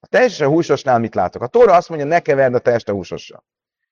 A 0.00 0.06
teljes 0.06 0.32
és 0.32 0.40
a 0.40 0.48
húsosnál 0.48 0.98
mit 0.98 1.14
látok? 1.14 1.42
A 1.42 1.46
tóra 1.46 1.76
azt 1.76 1.88
mondja, 1.88 2.06
ne 2.06 2.20
keverd 2.20 2.54
a 2.54 2.58
teljes 2.58 2.84
a 2.84 2.92
húsossal. 2.92 3.44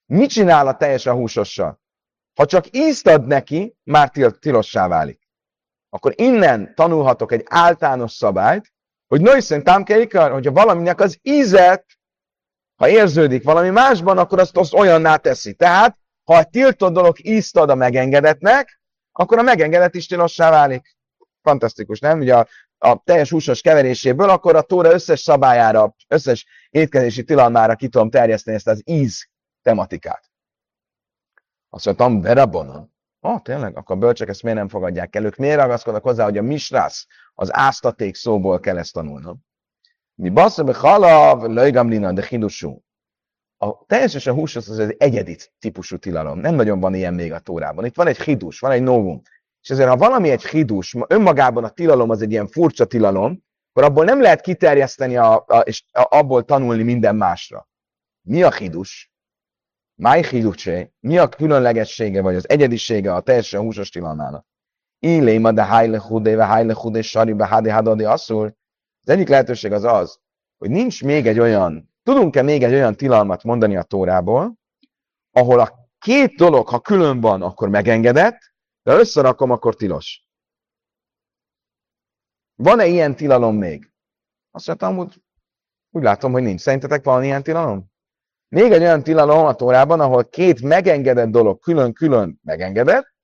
Mit 0.07 0.31
csinál 0.31 0.67
a 0.67 0.77
teljes 0.77 1.07
a 1.07 1.13
húsossal? 1.13 1.81
Ha 2.35 2.47
csak 2.47 2.65
ízt 2.71 3.07
ad 3.07 3.27
neki, 3.27 3.77
már 3.83 4.11
til- 4.11 4.39
tilossá 4.39 4.89
válik. 4.89 5.22
Akkor 5.95 6.13
innen 6.17 6.75
tanulhatok 6.75 7.33
egy 7.33 7.43
általános 7.49 8.13
szabályt, 8.13 8.73
hogy 9.07 9.21
nőszen 9.21 9.63
támkeikar, 9.65 10.31
hogyha 10.31 10.53
valaminek 10.53 11.01
az 11.01 11.19
ízet, 11.23 11.85
ha 12.77 12.89
érződik 12.89 13.45
valami 13.45 13.71
másban, 13.71 14.19
akkor 14.19 14.39
azt, 14.39 14.57
azt 14.57 14.75
olyanná 14.75 15.17
teszi. 15.17 15.55
Tehát, 15.55 15.99
ha 16.25 16.39
egy 16.39 16.49
tiltott 16.49 16.93
dolog 16.93 17.27
ízt 17.27 17.57
ad 17.57 17.71
a 17.71 17.75
megengedetnek, 17.75 18.81
akkor 19.13 19.39
a 19.39 19.43
megengedett 19.43 19.95
is 19.95 20.07
tilossá 20.07 20.51
válik. 20.51 20.97
Fantasztikus, 21.43 22.01
nem? 22.01 22.19
Ugye 22.19 22.37
a, 22.37 22.47
a 22.79 23.03
teljes 23.05 23.31
húsos 23.31 23.61
keveréséből, 23.61 24.29
akkor 24.29 24.57
a 24.57 24.63
tóra 24.63 24.93
összes 24.93 25.21
szabályára, 25.21 25.95
összes 26.09 26.47
étkezési 26.71 27.25
tilalmára 27.25 27.75
ki 27.75 27.89
tudom 27.89 28.11
terjeszteni 28.11 28.57
ezt 28.57 28.69
az 28.69 28.83
íz 28.85 29.29
tematikát. 29.63 30.31
Azt 31.69 31.85
mondtam, 31.85 32.21
berabonon. 32.21 32.92
Ah, 33.25 33.41
tényleg? 33.41 33.77
Akkor 33.77 33.97
a 33.97 33.99
bölcsek 33.99 34.29
ezt 34.29 34.43
miért 34.43 34.59
nem 34.59 34.69
fogadják 34.69 35.17
el? 35.17 35.25
Ők 35.25 35.37
miért 35.37 35.61
ragaszkodnak 35.61 36.03
hozzá, 36.03 36.25
hogy 36.25 36.39
a 36.39 36.43
misrász, 36.43 37.07
az 37.35 37.55
áztaték 37.55 38.15
szóból 38.15 38.61
kell 38.61 38.79
ezt 38.79 38.93
tanulnom? 38.93 39.39
Mi 40.15 40.29
bassza 40.29 40.65
be 40.65 40.75
halav, 40.75 41.43
löjgamlina, 41.43 42.13
de 42.13 42.27
hidusú 42.27 42.83
a 43.63 43.85
teljesen 43.87 44.35
húsos 44.35 44.69
az 44.69 44.79
egy 44.79 44.95
egyedi 44.99 45.37
típusú 45.59 45.97
tilalom. 45.97 46.39
Nem 46.39 46.55
nagyon 46.55 46.81
van 46.81 46.95
ilyen 46.95 47.15
még 47.15 47.33
a 47.33 47.39
Tórában. 47.39 47.85
Itt 47.85 47.97
van 47.97 48.07
egy 48.07 48.21
hidus, 48.21 48.59
van 48.59 48.71
egy 48.71 48.83
novum. 48.83 49.23
És 49.61 49.71
ezért, 49.71 49.89
ha 49.89 49.97
valami 49.97 50.31
egy 50.31 50.47
hidus, 50.47 50.95
önmagában 51.07 51.65
a 51.65 51.69
tilalom 51.69 52.11
az 52.11 52.23
egy 52.23 52.31
ilyen 52.31 52.47
furcsa 52.47 52.85
tilalom, 52.85 53.45
akkor 53.73 53.89
abból 53.89 54.05
nem 54.05 54.21
lehet 54.21 54.41
kiterjeszteni 54.41 55.17
a, 55.17 55.45
a, 55.47 55.59
és 55.59 55.85
abból 55.91 56.45
tanulni 56.45 56.83
minden 56.83 57.17
másra. 57.17 57.69
Mi 58.21 58.43
a 58.43 58.53
hidus? 58.53 59.12
Máj 60.03 60.23
hidusé? 60.23 60.93
Mi 61.01 61.19
a 61.19 61.29
különlegessége, 61.29 62.23
vagy 62.23 62.35
az 62.35 62.49
egyedisége 62.49 63.15
a 63.15 63.21
teljesen 63.21 63.61
húsos 63.61 63.91
tilalmának? 63.91 64.47
Illéma 64.99 65.53
de 65.53 65.65
hájle 65.65 66.01
hudé, 66.01 66.35
ve 66.35 66.47
hájle 66.47 66.75
hudé, 66.75 67.01
sari, 67.01 67.33
be 67.33 67.47
hádé, 67.47 67.71
hádadé, 67.71 68.05
asszul. 68.05 68.57
Az 69.03 69.09
egyik 69.09 69.29
lehetőség 69.29 69.73
az 69.73 69.85
az, 69.85 70.21
hogy 70.59 70.71
nincs 70.71 71.05
még 71.05 71.27
egy 71.27 71.39
olyan 71.39 71.91
Tudunk-e 72.03 72.43
még 72.43 72.63
egy 72.63 72.73
olyan 72.73 72.97
tilalmat 72.97 73.43
mondani 73.43 73.77
a 73.77 73.83
Tórából, 73.83 74.59
ahol 75.31 75.61
a 75.61 75.91
két 75.99 76.37
dolog, 76.37 76.69
ha 76.69 76.81
külön 76.81 77.21
van, 77.21 77.43
akkor 77.43 77.69
megengedett, 77.69 78.39
de 78.83 78.95
összerakom, 78.95 79.51
akkor 79.51 79.75
tilos. 79.75 80.29
Van-e 82.55 82.87
ilyen 82.87 83.17
tilalom 83.17 83.57
még? 83.57 83.93
Azt 84.51 84.67
mondtam, 84.67 84.97
hogy 84.97 85.23
úgy 85.91 86.03
látom, 86.03 86.33
hogy 86.33 86.43
nincs. 86.43 86.61
Szerintetek 86.61 87.05
van 87.05 87.25
ilyen 87.25 87.43
tilalom? 87.43 87.92
Még 88.53 88.73
egy 88.73 88.83
olyan 88.83 89.03
tilalom 89.03 89.47
a 89.47 89.55
Tórában, 89.55 90.01
ahol 90.01 90.25
két 90.25 90.63
megengedett 90.63 91.29
dolog 91.29 91.59
külön-külön 91.61 92.41
megengedett, 92.43 93.15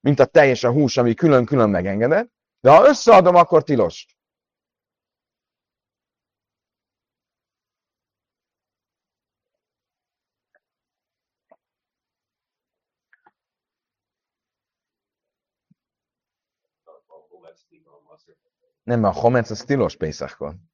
mint 0.00 0.20
a 0.20 0.24
teljes 0.24 0.64
a 0.64 0.72
hús, 0.72 0.96
ami 0.96 1.14
külön-külön 1.14 1.70
megengedett, 1.70 2.32
de 2.60 2.70
ha 2.70 2.88
összeadom, 2.88 3.34
akkor 3.34 3.62
tilos. 3.62 4.06
Nem, 18.82 19.04
a 19.04 19.12
homec 19.12 19.50
az 19.50 19.64
tilos 19.64 19.96
Pészakon. 19.96 20.70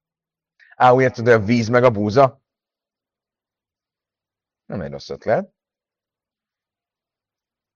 Á, 0.76 0.92
úgy 0.92 1.02
érted, 1.02 1.26
a 1.26 1.38
víz 1.38 1.68
meg 1.68 1.84
a 1.84 1.90
búza? 1.90 2.45
Nem 4.66 4.80
egy 4.80 4.90
rossz 4.90 5.08
ötlet. 5.08 5.54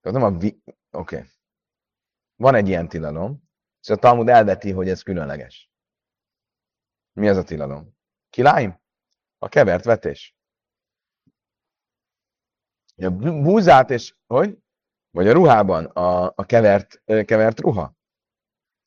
Nem 0.00 0.22
a 0.22 0.30
vi... 0.30 0.62
Oké. 0.90 1.16
Okay. 1.16 1.28
Van 2.36 2.54
egy 2.54 2.68
ilyen 2.68 2.88
tilalom, 2.88 3.42
és 3.80 3.88
a 3.88 3.96
Talmud 3.96 4.28
elveti, 4.28 4.70
hogy 4.70 4.88
ez 4.88 5.02
különleges. 5.02 5.70
Mi 7.12 7.28
az 7.28 7.36
a 7.36 7.42
tilalom? 7.42 7.96
Kiláim? 8.30 8.80
A 9.38 9.48
kevert 9.48 9.84
vetés. 9.84 10.36
A 12.96 13.10
búzát 13.42 13.90
és, 13.90 14.16
hogy? 14.26 14.58
Vagy 15.10 15.28
a 15.28 15.32
ruhában 15.32 15.84
a, 15.84 16.32
a 16.34 16.44
kevert, 16.46 17.02
kevert 17.04 17.60
ruha. 17.60 17.94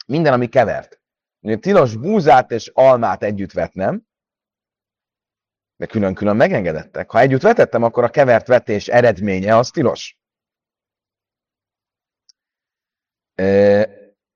Minden, 0.05 0.33
ami 0.33 0.47
kevert. 0.47 1.01
Ugye 1.39 1.57
tilos 1.57 1.95
búzát 1.95 2.51
és 2.51 2.67
almát 2.67 3.23
együtt 3.23 3.51
vetnem, 3.51 4.07
de 5.75 5.85
külön-külön 5.85 6.35
megengedettek. 6.35 7.11
Ha 7.11 7.19
együtt 7.19 7.41
vetettem, 7.41 7.83
akkor 7.83 8.03
a 8.03 8.09
kevert 8.09 8.47
vetés 8.47 8.87
eredménye 8.87 9.57
az 9.57 9.69
tilos. 9.69 10.17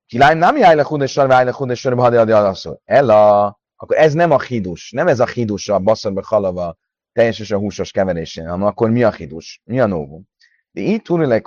Kilány 0.06 0.36
nem 0.36 0.56
jár 0.56 0.76
le 0.76 0.84
hudesar, 0.84 1.26
váj 1.26 1.44
le 1.44 1.52
hudesar, 1.52 1.94
ha 1.94 2.24
de 2.24 2.36
alaszol. 2.36 2.80
Ella, 2.84 3.46
akkor 3.76 3.96
ez 3.96 4.12
nem 4.12 4.30
a 4.30 4.40
hidus, 4.40 4.90
nem 4.90 5.08
ez 5.08 5.20
a 5.20 5.26
hidus 5.26 5.68
a 5.68 5.78
basszorba 5.78 6.22
halava 6.24 6.76
teljes 7.12 7.38
és 7.38 7.50
a 7.50 7.58
húsos 7.58 7.90
keverésén, 7.90 8.48
hanem 8.48 8.66
akkor 8.66 8.90
mi 8.90 9.02
a 9.02 9.12
hidus? 9.12 9.60
Mi 9.64 9.80
a 9.80 9.86
novum? 9.86 10.28
De 10.70 10.80
itt 10.80 11.04
túl 11.04 11.40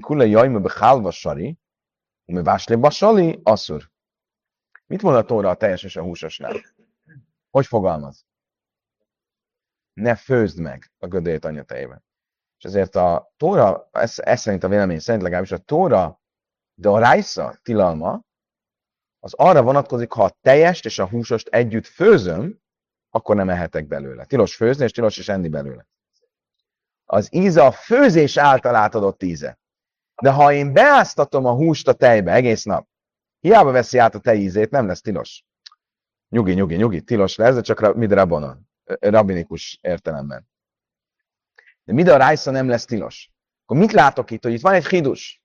kule 0.00 0.26
jajma 0.26 0.58
be 0.58 0.72
halva 0.74 1.10
sari, 1.10 1.58
mi 2.24 2.42
vásle 2.42 2.76
basali, 2.76 3.40
asszur. 3.42 3.90
Mit 4.86 5.02
mond 5.02 5.16
a 5.16 5.24
Tóra 5.24 5.48
a 5.48 5.54
teljes 5.54 5.82
és 5.82 5.96
a 5.96 6.02
húsosnál? 6.02 6.54
Hogy 7.50 7.66
fogalmaz? 7.66 8.26
Ne 9.94 10.14
főzd 10.14 10.58
meg 10.58 10.92
a 10.98 11.06
gödét 11.06 11.44
anyatejében. 11.44 12.04
És 12.58 12.64
ezért 12.64 12.94
a 12.94 13.32
Tóra, 13.36 13.88
ez, 13.92 14.18
ez 14.18 14.40
szerint 14.40 14.64
a 14.64 14.68
vélemény 14.68 14.98
szerint 14.98 15.22
legalábbis 15.22 15.52
a 15.52 15.58
Tóra, 15.58 16.20
de 16.74 16.88
a 16.88 16.98
rájsza 16.98 17.58
tilalma, 17.62 18.22
az 19.20 19.34
arra 19.34 19.62
vonatkozik, 19.62 20.12
ha 20.12 20.24
a 20.24 20.36
teljest 20.40 20.84
és 20.84 20.98
a 20.98 21.08
húsost 21.08 21.48
együtt 21.48 21.86
főzöm, 21.86 22.58
akkor 23.10 23.36
nem 23.36 23.48
ehetek 23.48 23.86
belőle. 23.86 24.24
Tilos 24.24 24.56
főzni, 24.56 24.84
és 24.84 24.92
tilos 24.92 25.16
is 25.16 25.28
enni 25.28 25.48
belőle. 25.48 25.86
Az 27.04 27.34
íze 27.34 27.64
a 27.64 27.72
főzés 27.72 28.36
által 28.36 28.74
átadott 28.74 29.22
íze. 29.22 29.58
De 30.22 30.30
ha 30.30 30.52
én 30.52 30.72
beáztatom 30.72 31.44
a 31.44 31.54
húst 31.54 31.88
a 31.88 31.92
tejbe 31.92 32.32
egész 32.32 32.64
nap, 32.64 32.88
Hiába 33.44 33.70
veszi 33.70 33.98
át 33.98 34.14
a 34.14 34.18
te 34.18 34.34
ízét, 34.34 34.70
nem 34.70 34.86
lesz 34.86 35.00
tilos. 35.00 35.44
Nyugi, 36.28 36.52
nyugi, 36.52 36.76
nyugi, 36.76 37.02
tilos 37.02 37.36
lesz, 37.36 37.54
de 37.54 37.60
csak 37.60 37.94
midrabonon, 37.94 38.68
rabinikus 39.00 39.78
értelemben. 39.80 40.48
De 41.84 41.92
midra 41.92 42.16
rájsza 42.16 42.50
nem 42.50 42.68
lesz 42.68 42.84
tilos. 42.84 43.30
Akkor 43.64 43.76
mit 43.76 43.92
látok 43.92 44.30
itt, 44.30 44.42
hogy 44.42 44.52
itt 44.52 44.60
van 44.60 44.74
egy 44.74 44.86
hidus? 44.86 45.42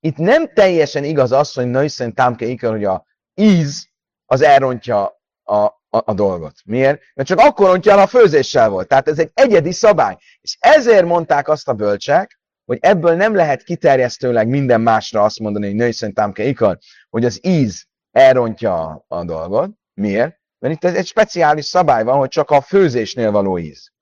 Itt 0.00 0.16
nem 0.16 0.52
teljesen 0.54 1.04
igaz 1.04 1.32
az, 1.32 1.52
hogy 1.52 1.66
nőszen 1.66 2.14
támke 2.14 2.44
ikar, 2.44 2.70
hogy 2.70 2.84
a 2.84 3.06
íz 3.34 3.88
az 4.24 4.40
elrontja 4.40 5.04
a, 5.42 5.64
a, 5.64 5.78
a 5.88 6.14
dolgot. 6.14 6.54
Miért? 6.64 7.02
Mert 7.14 7.28
csak 7.28 7.38
akkor 7.38 7.66
rontja 7.66 7.92
el, 7.92 7.98
a 7.98 8.06
főzéssel 8.06 8.68
volt. 8.68 8.88
Tehát 8.88 9.08
ez 9.08 9.18
egy 9.18 9.30
egyedi 9.34 9.72
szabály. 9.72 10.16
És 10.40 10.56
ezért 10.60 11.06
mondták 11.06 11.48
azt 11.48 11.68
a 11.68 11.72
bölcsek, 11.72 12.40
hogy 12.64 12.78
ebből 12.80 13.14
nem 13.14 13.34
lehet 13.34 13.62
kiterjesztőleg 13.62 14.48
minden 14.48 14.80
másra 14.80 15.22
azt 15.22 15.38
mondani, 15.38 15.66
hogy 15.66 15.74
női 15.74 16.12
támke 16.12 16.44
ikar, 16.44 16.78
hogy 17.10 17.24
az 17.24 17.46
íz 17.46 17.86
elrontja 18.10 19.04
a 19.08 19.24
dolgot. 19.24 19.70
Miért? 19.94 20.40
Mert 20.58 20.74
itt 20.74 20.84
egy 20.84 21.06
speciális 21.06 21.64
szabály 21.64 22.04
van, 22.04 22.18
hogy 22.18 22.28
csak 22.28 22.50
a 22.50 22.60
főzésnél 22.60 23.30
való 23.30 23.58
íz. 23.58 23.92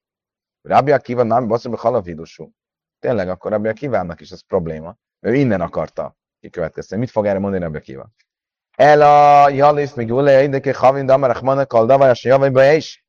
Rabbi 0.62 0.90
Akiva 0.90 1.22
nem 1.22 1.48
baszom, 1.48 1.74
halavidusú. 1.76 2.52
Tényleg 2.98 3.28
akkor 3.28 3.50
Rabbi 3.50 3.68
Akivának 3.68 4.20
is 4.20 4.30
ez 4.30 4.40
probléma. 4.40 4.96
Ő 5.20 5.34
innen 5.34 5.60
akarta 5.60 6.16
kikövetkezteni. 6.40 7.00
Mit 7.00 7.10
fog 7.10 7.26
erre 7.26 7.38
mondani 7.38 7.62
Rabbi 7.62 7.76
Akiva? 7.76 8.10
El 8.76 9.02
a 9.02 9.48
jalif 9.48 9.94
még 9.94 10.12
ule 10.12 10.42
érdeke 10.42 10.74
havim 10.74 11.06
damar 11.06 11.30
achmanak 11.30 11.72
al 11.72 11.86
davajas 11.86 12.24
javajba 12.24 12.72
is. 12.72 13.04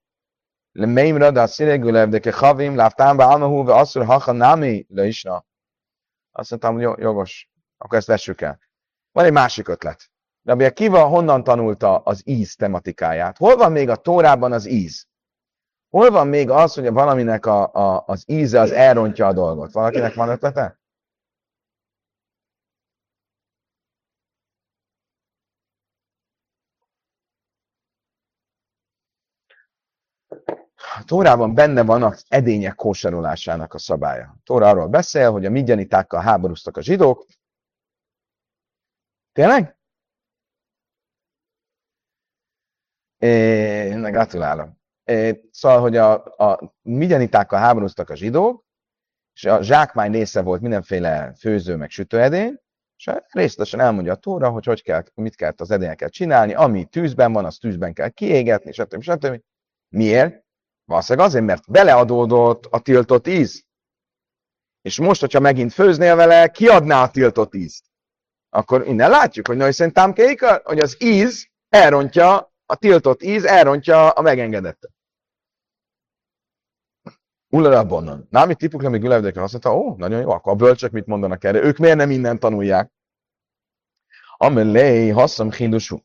Le 0.72 0.86
meimra 0.86 1.32
da 1.32 1.48
sziregül 1.48 1.96
érdeke 1.96 2.34
havim 2.34 2.76
láftám 2.76 3.18
be 3.18 3.24
almahú 3.24 3.64
ve 3.64 3.74
asszur 3.74 4.06
hacha 4.06 4.32
nami 4.32 4.86
le 4.90 5.06
isna. 5.06 5.46
Azt 6.32 6.50
mondtam, 6.50 6.74
hogy 6.74 7.00
jogos, 7.00 7.50
akkor 7.78 7.98
ezt 7.98 8.08
vessük 8.08 8.42
el. 8.42 8.60
Van 9.12 9.26
egy 9.26 9.32
másik 9.32 9.68
ötlet. 9.68 10.10
Rabbi 10.46 10.64
Akiva 10.64 11.08
honnan 11.08 11.44
tanulta 11.44 11.98
az 11.98 12.22
íz 12.26 12.56
tematikáját? 12.56 13.38
Hol 13.38 13.56
van 13.56 13.72
még 13.72 13.90
a 13.90 13.96
Tórában 13.96 14.52
az 14.52 14.66
íz? 14.66 15.08
Hol 15.90 16.10
van 16.12 16.28
még 16.28 16.50
az, 16.50 16.74
hogy 16.74 16.92
valaminek 16.92 17.46
a, 17.46 17.74
a, 17.74 18.04
az 18.08 18.24
íze 18.28 18.60
az 18.60 18.72
elrontja 18.72 19.28
a 19.28 19.34
dolgot? 19.34 19.72
Valakinek 19.72 20.14
van 20.14 20.30
ötlete? 20.30 20.80
A 30.78 31.04
Tórában 31.06 31.54
benne 31.54 31.84
van 31.84 32.04
az 32.04 32.26
edények 32.28 32.76
kóserolásának 32.76 33.74
a 33.74 33.78
szabálya. 33.78 34.26
A 34.26 34.40
Tóra 34.44 34.70
arról 34.70 34.88
beszél, 34.88 35.32
hogy 35.32 35.46
a 35.46 35.50
migyanitákkal 35.50 36.22
háborúztak 36.22 36.78
a 36.78 36.82
zsidók. 36.82 37.26
Tényleg? 39.32 39.76
É, 43.26 44.10
gratulálom. 44.12 44.78
É, 45.04 45.42
szóval, 45.52 45.80
hogy 45.80 45.98
a, 45.98 46.14
a 46.24 46.76
migyanitákkal 46.82 47.60
háborúztak 47.60 48.10
a 48.10 48.16
zsidók, 48.16 48.66
és 49.34 49.46
a 49.46 49.62
zsákmány 49.62 50.12
része 50.12 50.42
volt 50.42 50.62
mindenféle 50.62 51.34
főző 51.40 51.76
meg 51.76 51.90
sütőedény, 51.90 52.60
és 52.98 53.12
részletesen 53.30 53.80
elmondja 53.80 54.14
a 54.14 54.16
Tóra, 54.16 54.50
hogy, 54.50 54.66
hogy 54.66 54.82
kell, 54.82 55.04
mit 55.14 55.36
kell 55.36 55.54
az 55.58 55.72
edényeket 55.72 56.12
csinálni, 56.12 56.54
ami 56.54 56.86
tűzben 56.86 57.34
van, 57.34 57.46
az 57.46 57.58
tűzben 57.58 57.94
kell 57.94 58.10
kiégetni, 58.10 58.72
stb. 58.72 59.02
stb. 59.02 59.42
Miért? 59.90 60.44
Valószínűleg 60.86 61.28
azért, 61.28 61.46
mert 61.46 61.72
beleadódott 61.72 62.66
a 62.66 62.80
tiltott 62.80 63.28
íz. 63.28 63.64
És 64.82 65.00
most, 65.00 65.20
hogyha 65.20 65.40
megint 65.40 65.74
főznél 65.74 66.16
vele, 66.16 66.48
kiadná 66.48 67.04
a 67.04 67.10
tiltott 67.10 67.56
ízt. 67.56 67.86
Akkor 68.50 68.88
innen 68.88 69.10
látjuk, 69.10 69.48
hogy 69.48 69.58
nagy 69.58 69.74
szerintem 69.74 70.14
kéka, 70.14 70.62
hogy 70.64 70.80
az 70.80 70.96
íz 71.00 71.48
elrontja, 71.70 72.54
a 72.66 72.76
tiltott 72.76 73.22
íz 73.22 73.46
elrontja 73.46 74.10
a 74.10 74.22
megengedettet. 74.22 74.92
Bonnan. 77.88 78.28
Námi 78.30 78.56
tipukra 78.56 78.90
még 78.90 79.04
ülevdékre 79.04 79.40
mondta, 79.40 79.78
ó, 79.78 79.96
nagyon 79.96 80.22
jó, 80.22 80.32
akkor 80.32 80.52
a 80.52 80.56
bölcsök 80.56 80.92
mit 80.92 81.06
mondanak 81.06 81.44
erre? 81.44 81.64
Ők 81.64 81.78
miért 81.78 81.98
nem 81.98 82.12
innen 82.12 82.40
tanulják? 82.40 82.92
Amelé, 84.38 85.10
hasszam 85.10 85.52
hindusú. 85.52 85.98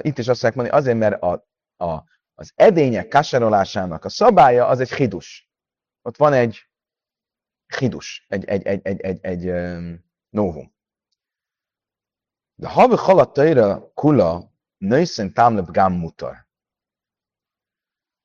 Itt 0.00 0.18
is 0.18 0.28
azt 0.28 0.42
mondják 0.42 0.54
mondani, 0.54 0.78
azért, 0.78 0.98
mert 0.98 1.22
a, 1.22 1.46
a 1.84 2.04
az 2.38 2.52
edények 2.54 3.08
kaserolásának 3.08 4.04
a 4.04 4.08
szabálya 4.08 4.66
az 4.66 4.80
egy 4.80 4.92
hidus. 4.92 5.50
Ott 6.02 6.16
van 6.16 6.32
egy 6.32 6.68
hidus, 7.78 8.26
egy, 8.28 8.44
egy, 8.44 8.62
egy, 8.62 8.80
egy, 8.82 9.00
egy, 9.00 9.18
egy 9.22 9.48
um, 9.48 10.04
novum. 10.28 10.74
De 12.54 12.68
ha 12.68 12.96
halat 12.96 13.32
kula 13.94 14.52
nőszen 14.78 15.32
támlep 15.32 15.70
gám 15.70 15.92
mutar. 15.92 16.46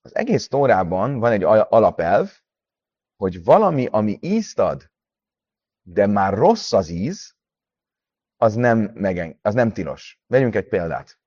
Az 0.01 0.15
egész 0.15 0.47
tórában 0.47 1.19
van 1.19 1.31
egy 1.31 1.43
alapelv, 1.43 2.31
hogy 3.15 3.43
valami, 3.43 3.85
ami 3.85 4.17
ízt 4.21 4.59
ad, 4.59 4.91
de 5.81 6.05
már 6.05 6.33
rossz 6.33 6.73
az 6.73 6.89
íz, 6.89 7.35
az 8.37 8.55
nem, 8.55 8.79
megen, 8.79 9.39
az 9.41 9.53
nem 9.53 9.73
tilos. 9.73 10.21
Vegyünk 10.27 10.55
egy 10.55 10.67
példát. 10.67 11.19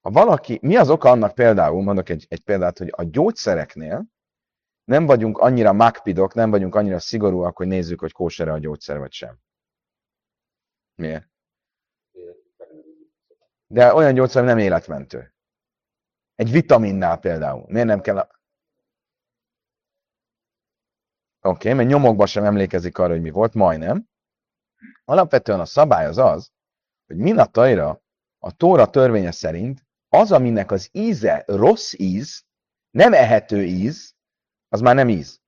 Ha 0.00 0.10
valaki, 0.10 0.58
mi 0.62 0.76
az 0.76 0.90
oka 0.90 1.10
annak 1.10 1.34
például, 1.34 1.82
mondok 1.82 2.08
egy, 2.08 2.26
egy 2.28 2.40
példát, 2.40 2.78
hogy 2.78 2.92
a 2.96 3.02
gyógyszereknél 3.02 4.06
nem 4.84 5.06
vagyunk 5.06 5.38
annyira 5.38 5.72
magpidok, 5.72 6.34
nem 6.34 6.50
vagyunk 6.50 6.74
annyira 6.74 6.98
szigorúak, 6.98 7.56
hogy 7.56 7.66
nézzük, 7.66 8.00
hogy 8.00 8.12
kósere 8.12 8.52
a 8.52 8.58
gyógyszer 8.58 8.98
vagy 8.98 9.12
sem. 9.12 9.38
Miért? 10.94 11.31
De 13.72 13.94
olyan 13.94 14.14
gyógyszer 14.14 14.44
nem 14.44 14.58
életmentő. 14.58 15.34
Egy 16.34 16.50
vitaminnál 16.50 17.18
például. 17.18 17.64
Miért 17.68 17.86
nem 17.86 18.00
kell 18.00 18.18
a... 18.18 18.28
Oké, 21.40 21.48
okay, 21.48 21.72
mert 21.72 21.88
nyomokban 21.88 22.26
sem 22.26 22.44
emlékezik 22.44 22.98
arra, 22.98 23.12
hogy 23.12 23.20
mi 23.20 23.30
volt, 23.30 23.54
majdnem. 23.54 24.08
Alapvetően 25.04 25.60
a 25.60 25.64
szabály 25.64 26.06
az 26.06 26.18
az, 26.18 26.50
hogy 27.06 27.16
minatajra 27.16 28.02
a 28.38 28.56
Tóra 28.56 28.90
törvénye 28.90 29.30
szerint 29.30 29.86
az, 30.08 30.32
aminek 30.32 30.70
az 30.70 30.88
íze 30.92 31.44
rossz 31.46 31.92
íz, 31.92 32.44
nem 32.90 33.12
ehető 33.12 33.64
íz, 33.64 34.14
az 34.68 34.80
már 34.80 34.94
nem 34.94 35.08
íz. 35.08 35.40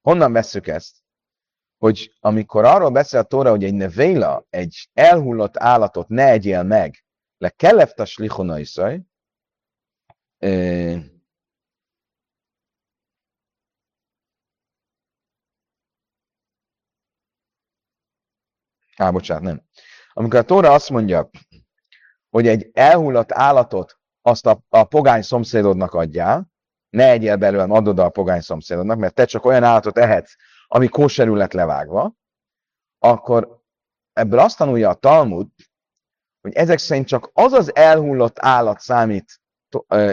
Honnan 0.00 0.32
vesszük 0.32 0.66
ezt? 0.66 0.96
Hogy 1.78 2.16
amikor 2.20 2.64
arról 2.64 2.90
beszél 2.90 3.20
a 3.20 3.22
Tóra, 3.22 3.50
hogy 3.50 3.64
egy 3.64 3.74
nevéla, 3.74 4.46
egy 4.50 4.90
elhullott 4.92 5.56
állatot 5.56 6.08
ne 6.08 6.24
egyél 6.28 6.62
meg, 6.62 7.04
le 7.42 7.92
a 7.96 8.04
slichona 8.04 8.58
iszaj, 8.58 9.00
Á, 18.96 19.10
bocsánat, 19.10 19.42
nem. 19.42 19.62
Amikor 20.12 20.38
a 20.38 20.42
Tóra 20.42 20.72
azt 20.72 20.90
mondja, 20.90 21.30
hogy 22.30 22.46
egy 22.46 22.70
elhullott 22.72 23.32
állatot 23.32 23.98
azt 24.20 24.46
a, 24.46 24.62
a 24.68 24.84
pogány 24.84 25.22
szomszédodnak 25.22 25.94
adjál, 25.94 26.52
ne 26.90 27.10
egyél 27.10 27.36
belőle, 27.36 27.62
adod 27.62 27.98
a 27.98 28.08
pogány 28.08 28.40
szomszédodnak, 28.40 28.98
mert 28.98 29.14
te 29.14 29.24
csak 29.24 29.44
olyan 29.44 29.64
állatot 29.64 29.98
ehetsz, 29.98 30.34
ami 30.66 30.88
kóserül 30.88 31.36
lett 31.36 31.52
levágva, 31.52 32.14
akkor 32.98 33.62
ebből 34.12 34.38
azt 34.38 34.56
tanulja 34.56 34.88
a 34.88 34.94
Talmud, 34.94 35.48
hogy 36.42 36.52
ezek 36.54 36.78
szerint 36.78 37.06
csak 37.06 37.30
az 37.32 37.52
az 37.52 37.74
elhullott 37.74 38.36
állat 38.38 38.80
számít 38.80 39.40
ö, 39.88 40.12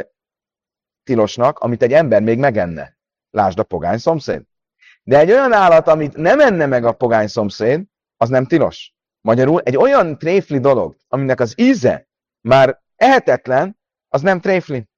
tilosnak, 1.04 1.60
amit 1.60 1.82
egy 1.82 1.94
ember 1.94 2.22
még 2.22 2.39
megenne. 2.39 2.98
Lásd 3.30 3.60
a 3.60 3.63
pogány 3.63 3.98
szomszéd. 3.98 4.44
De 5.04 5.20
egy 5.20 5.32
olyan 5.32 5.54
állat, 5.54 5.88
amit 5.88 6.15
nem 6.15 6.39
enne 6.39 6.65
meg 6.65 6.86
a 6.86 6.92
pogány 6.92 7.28
szomszéd, 7.28 7.84
az 8.18 8.30
nem 8.30 8.46
tilos. 8.46 8.94
Magyarul 9.22 9.62
egy 9.62 9.78
olyan 9.78 10.18
tréfli 10.18 10.60
dolog, 10.60 10.96
aminek 11.08 11.39
az 11.39 11.60
íze 11.60 12.08
már 12.42 12.82
ehetetlen, 12.96 13.80
az 14.08 14.22
nem 14.22 14.39
tréfli. 14.39 14.89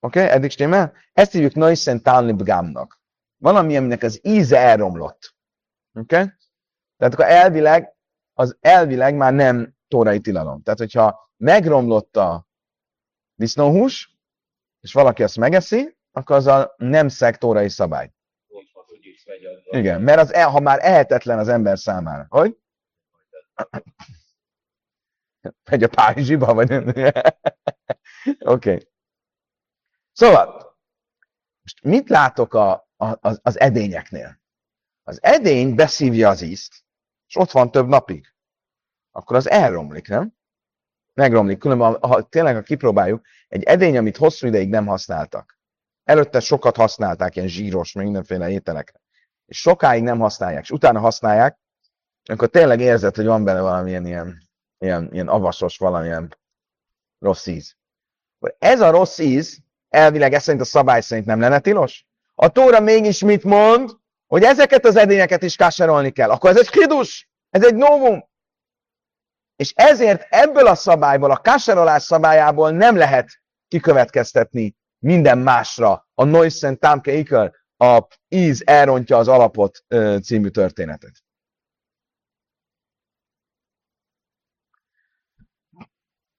Oké, 0.00 0.20
okay? 0.20 0.32
eddig 0.32 0.50
stimmel? 0.50 0.92
Ezt 1.12 1.32
hívjuk 1.32 1.54
Noisen 1.54 2.02
Talnibgámnak. 2.02 3.00
Valami, 3.36 3.76
aminek 3.76 4.02
az 4.02 4.20
íze 4.22 4.58
elromlott. 4.58 5.34
Oké? 5.94 6.16
Okay? 6.16 6.32
Tehát 6.96 7.14
akkor 7.14 7.26
elvileg, 7.26 7.94
az 8.32 8.56
elvileg 8.60 9.14
már 9.14 9.32
nem 9.32 9.74
tórai 9.92 10.20
tilalom. 10.20 10.62
Tehát, 10.62 10.78
hogyha 10.78 11.30
megromlott 11.36 12.16
a 12.16 12.46
disznóhús, 13.34 14.16
és 14.80 14.92
valaki 14.92 15.22
azt 15.22 15.36
megeszi, 15.36 15.96
akkor 16.10 16.36
az 16.36 16.46
a 16.46 16.74
nem 16.76 17.08
szeg 17.08 17.38
tórai 17.38 17.68
szabály. 17.68 18.12
Igen, 19.70 20.00
mert 20.02 20.20
az, 20.20 20.32
ha 20.42 20.60
már 20.60 20.78
ehetetlen 20.82 21.38
az 21.38 21.48
ember 21.48 21.78
számára. 21.78 22.26
Hogy? 22.28 22.58
Megy 25.70 25.82
a 25.82 25.88
Párizsiba, 25.88 26.54
vagy 26.54 26.68
nem? 26.68 26.86
Oké. 26.86 27.14
okay. 28.38 28.88
Szóval, 30.12 30.76
most 31.62 31.82
mit 31.82 32.08
látok 32.08 32.54
a, 32.54 32.72
a, 32.96 33.18
az, 33.20 33.40
az 33.42 33.60
edényeknél? 33.60 34.40
Az 35.02 35.22
edény 35.22 35.74
beszívja 35.74 36.28
az 36.28 36.40
ízt, 36.40 36.84
és 37.26 37.36
ott 37.36 37.50
van 37.50 37.70
több 37.70 37.86
napig. 37.88 38.31
Akkor 39.12 39.36
az 39.36 39.50
elromlik, 39.50 40.08
nem? 40.08 40.32
Megromlik. 41.14 41.58
Különben, 41.58 41.96
ha 42.00 42.22
tényleg, 42.22 42.54
ha 42.54 42.62
kipróbáljuk, 42.62 43.24
egy 43.48 43.62
edény, 43.62 43.96
amit 43.96 44.16
hosszú 44.16 44.46
ideig 44.46 44.68
nem 44.68 44.86
használtak. 44.86 45.58
Előtte 46.04 46.40
sokat 46.40 46.76
használták, 46.76 47.36
ilyen 47.36 47.48
zsíros, 47.48 47.92
mindenféle 47.92 48.50
ételekre. 48.50 49.00
És 49.46 49.58
sokáig 49.58 50.02
nem 50.02 50.18
használják, 50.18 50.62
és 50.62 50.70
utána 50.70 51.00
használják, 51.00 51.58
akkor 52.30 52.48
tényleg 52.48 52.80
érzed, 52.80 53.16
hogy 53.16 53.26
van 53.26 53.44
benne 53.44 53.60
valamilyen 53.60 54.06
ilyen 54.06 54.50
ilyen, 54.82 55.08
ilyen 55.12 55.28
avasos, 55.28 55.76
valamilyen 55.76 56.36
rossz 57.18 57.46
íz. 57.46 57.76
Ez 58.58 58.80
a 58.80 58.90
rossz 58.90 59.18
íz, 59.18 59.58
elvileg 59.88 60.32
ez 60.32 60.42
szerint 60.42 60.62
a 60.62 60.66
szabály 60.66 61.00
szerint 61.00 61.26
nem 61.26 61.40
lenne 61.40 61.58
tilos? 61.58 62.06
A 62.34 62.48
Tóra 62.48 62.80
mégis 62.80 63.22
mit 63.22 63.44
mond? 63.44 63.90
Hogy 64.26 64.42
ezeket 64.42 64.84
az 64.84 64.96
edényeket 64.96 65.42
is 65.42 65.56
káserolni 65.56 66.10
kell. 66.10 66.30
Akkor 66.30 66.50
ez 66.50 66.58
egy 66.58 66.70
kidus, 66.70 67.30
ez 67.50 67.64
egy 67.64 67.74
novum. 67.74 68.30
És 69.62 69.72
ezért 69.76 70.26
ebből 70.30 70.66
a 70.66 70.74
szabályból, 70.74 71.30
a 71.30 71.36
káserolás 71.36 72.02
szabályából 72.02 72.70
nem 72.70 72.96
lehet 72.96 73.42
kikövetkeztetni 73.68 74.76
minden 74.98 75.38
másra 75.38 76.06
a 76.14 76.24
Noisen 76.24 76.78
Tamke 76.78 77.12
Iker, 77.12 77.52
a 77.76 78.06
íz 78.28 78.62
elrontja 78.66 79.16
az 79.16 79.28
alapot 79.28 79.84
című 80.22 80.48
történetet. 80.48 81.12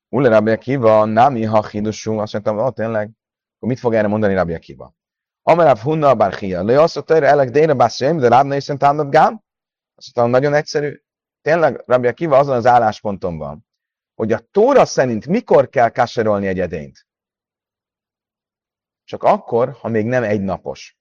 Ule 0.10 0.30
Rabbi 0.30 0.52
Akiva, 0.52 1.06
Nami 1.06 1.44
Hachidusú, 1.44 2.18
azt 2.18 2.34
mondtam, 2.34 2.58
ó, 2.58 2.70
tényleg, 2.70 3.10
akkor 3.56 3.70
mit 3.70 3.80
fog 3.80 3.94
erre 3.94 4.08
mondani 4.08 4.34
Rabbi 4.34 4.54
Akiva? 4.54 4.94
Amarav 5.42 5.80
Hunna 5.80 6.16
Barchia, 6.16 6.64
le 6.64 6.82
azt 6.82 6.96
mondta, 6.96 7.26
elek 7.26 7.76
bászjaim, 7.76 8.18
de 8.18 8.28
Ráb 8.28 8.46
Nészen 8.46 8.78
Támnat 8.78 9.10
Gám? 9.10 9.44
Azt 9.96 10.16
mondtam, 10.16 10.42
nagyon 10.42 10.54
egyszerű. 10.54 11.03
Tényleg 11.44 11.84
Rabbi 11.86 12.08
Akiva 12.08 12.38
azon 12.38 12.56
az 12.56 12.66
állásponton 12.66 13.38
van, 13.38 13.66
hogy 14.14 14.32
a 14.32 14.40
Tóra 14.40 14.86
szerint 14.86 15.28
mikor 15.28 15.70
kell 15.70 15.90
káserolni 15.90 16.48
egy 16.48 16.60
edényt? 16.60 17.08
Csak 19.04 19.24
akkor, 19.24 19.72
ha 19.72 19.88
még 19.88 20.06
nem 20.06 20.24
egy 20.24 20.42
napos. 20.42 20.98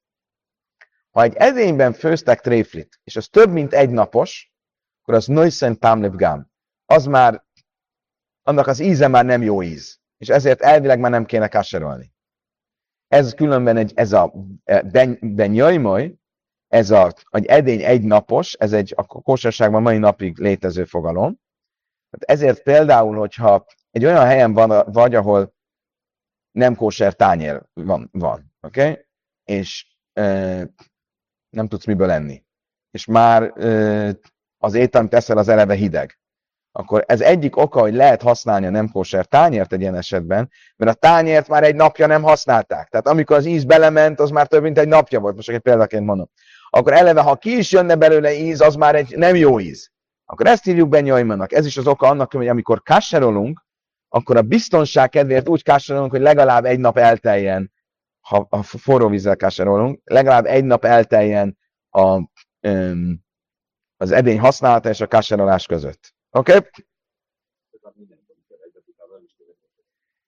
Ha 1.11 1.23
egy 1.23 1.35
edényben 1.35 1.93
főztek 1.93 2.41
tréflit, 2.41 3.01
és 3.05 3.17
az 3.17 3.29
több, 3.29 3.51
mint 3.51 3.73
egy 3.73 3.91
napos, 3.91 4.53
akkor 5.03 5.15
az 5.15 5.27
Nőszen 5.27 5.79
Támlevgám. 5.79 6.51
Az 6.85 7.07
már, 7.07 7.45
annak 8.43 8.67
az 8.67 8.79
íze 8.79 9.09
már 9.09 9.25
nem 9.25 9.43
jó 9.43 9.63
íz. 9.63 10.01
És 10.17 10.29
ezért 10.29 10.61
elvileg 10.61 10.99
már 10.99 11.11
nem 11.11 11.25
kéne 11.25 11.49
káserolni. 11.49 12.13
Ez 13.09 13.35
különben 13.35 13.77
egy, 13.77 13.93
ez 13.95 14.13
a 14.13 14.33
benyajmoj, 15.21 16.15
ez 16.73 16.91
a, 16.91 17.13
egy 17.31 17.47
edény 17.47 17.83
egy 17.83 18.03
napos, 18.03 18.53
ez 18.53 18.73
egy 18.73 18.93
a 18.97 19.05
kósarságban 19.05 19.83
mai 19.83 19.99
napig 19.99 20.39
létező 20.39 20.85
fogalom. 20.85 21.39
Ezért 22.11 22.63
például, 22.63 23.17
hogyha 23.17 23.65
egy 23.91 24.05
olyan 24.05 24.25
helyen 24.25 24.53
van, 24.53 24.93
vagy, 24.93 25.15
ahol 25.15 25.55
nem 26.51 26.75
kóser 26.75 27.15
tányér 27.15 27.63
van, 27.73 28.09
van 28.13 28.53
oké? 28.61 28.91
Okay? 28.91 29.05
És 29.45 29.87
e, 30.13 30.23
nem 31.51 31.69
tudsz 31.69 31.85
miből 31.85 32.11
enni. 32.11 32.45
És 32.91 33.05
már 33.05 33.43
e, 33.43 34.19
az 34.59 34.75
étel, 34.75 35.01
amit 35.01 35.15
eszel, 35.15 35.39
az 35.39 35.49
eleve 35.49 35.75
hideg. 35.75 36.19
Akkor 36.75 37.05
ez 37.07 37.21
egyik 37.21 37.57
oka, 37.57 37.81
hogy 37.81 37.95
lehet 37.95 38.23
használni 38.23 38.67
a 38.67 38.71
nem 38.71 38.91
kóser 38.91 39.27
tányért 39.27 39.73
egy 39.73 39.81
ilyen 39.81 39.97
esetben, 39.97 40.51
mert 40.77 40.91
a 40.91 40.99
tányért 40.99 41.49
már 41.49 41.65
egy 41.65 41.75
napja 41.75 42.07
nem 42.07 42.23
használták. 42.23 42.89
Tehát 42.89 43.07
amikor 43.07 43.37
az 43.37 43.45
íz 43.45 43.65
belement, 43.65 44.21
az 44.21 44.31
már 44.31 44.47
több 44.47 44.63
mint 44.63 44.79
egy 44.79 44.89
napja 44.89 45.21
volt, 45.21 45.37
most 45.37 45.49
egy 45.49 45.59
példaként 45.59 46.05
mondom. 46.05 46.31
Akkor 46.75 46.93
eleve, 46.93 47.21
ha 47.21 47.37
ki 47.37 47.57
is 47.57 47.73
jönne 47.73 47.95
belőle 47.95 48.33
íz, 48.35 48.61
az 48.61 48.75
már 48.75 48.95
egy 48.95 49.17
nem 49.17 49.37
jó 49.37 49.61
íz. 49.61 49.91
Akkor 50.25 50.47
ezt 50.47 50.65
hívjuk 50.65 50.89
Benyajmanak. 50.89 51.53
Ez 51.53 51.67
is 51.67 51.77
az 51.77 51.87
oka 51.87 52.07
annak, 52.07 52.33
hogy 52.33 52.49
amikor 52.49 52.83
kasserolunk, 52.83 53.65
akkor 54.09 54.37
a 54.37 54.43
biztonság 54.43 55.09
kedvéért 55.09 55.49
úgy 55.49 55.63
kásárolunk, 55.63 56.11
hogy 56.11 56.21
legalább 56.21 56.65
egy 56.65 56.79
nap 56.79 56.99
elteljen, 56.99 57.73
ha 58.21 58.47
a 58.51 58.63
forró 58.63 59.09
vízzel 59.09 59.37
kásárolunk, 59.37 60.01
legalább 60.05 60.45
egy 60.45 60.65
nap 60.65 60.85
elteljen 60.85 61.59
a, 61.91 62.23
um, 62.69 63.25
az 63.97 64.11
edény 64.11 64.41
használata 64.41 64.89
és 64.89 65.01
a 65.01 65.07
kásárolás 65.07 65.67
között. 65.67 66.15
Oké? 66.31 66.57
Okay? 66.57 66.71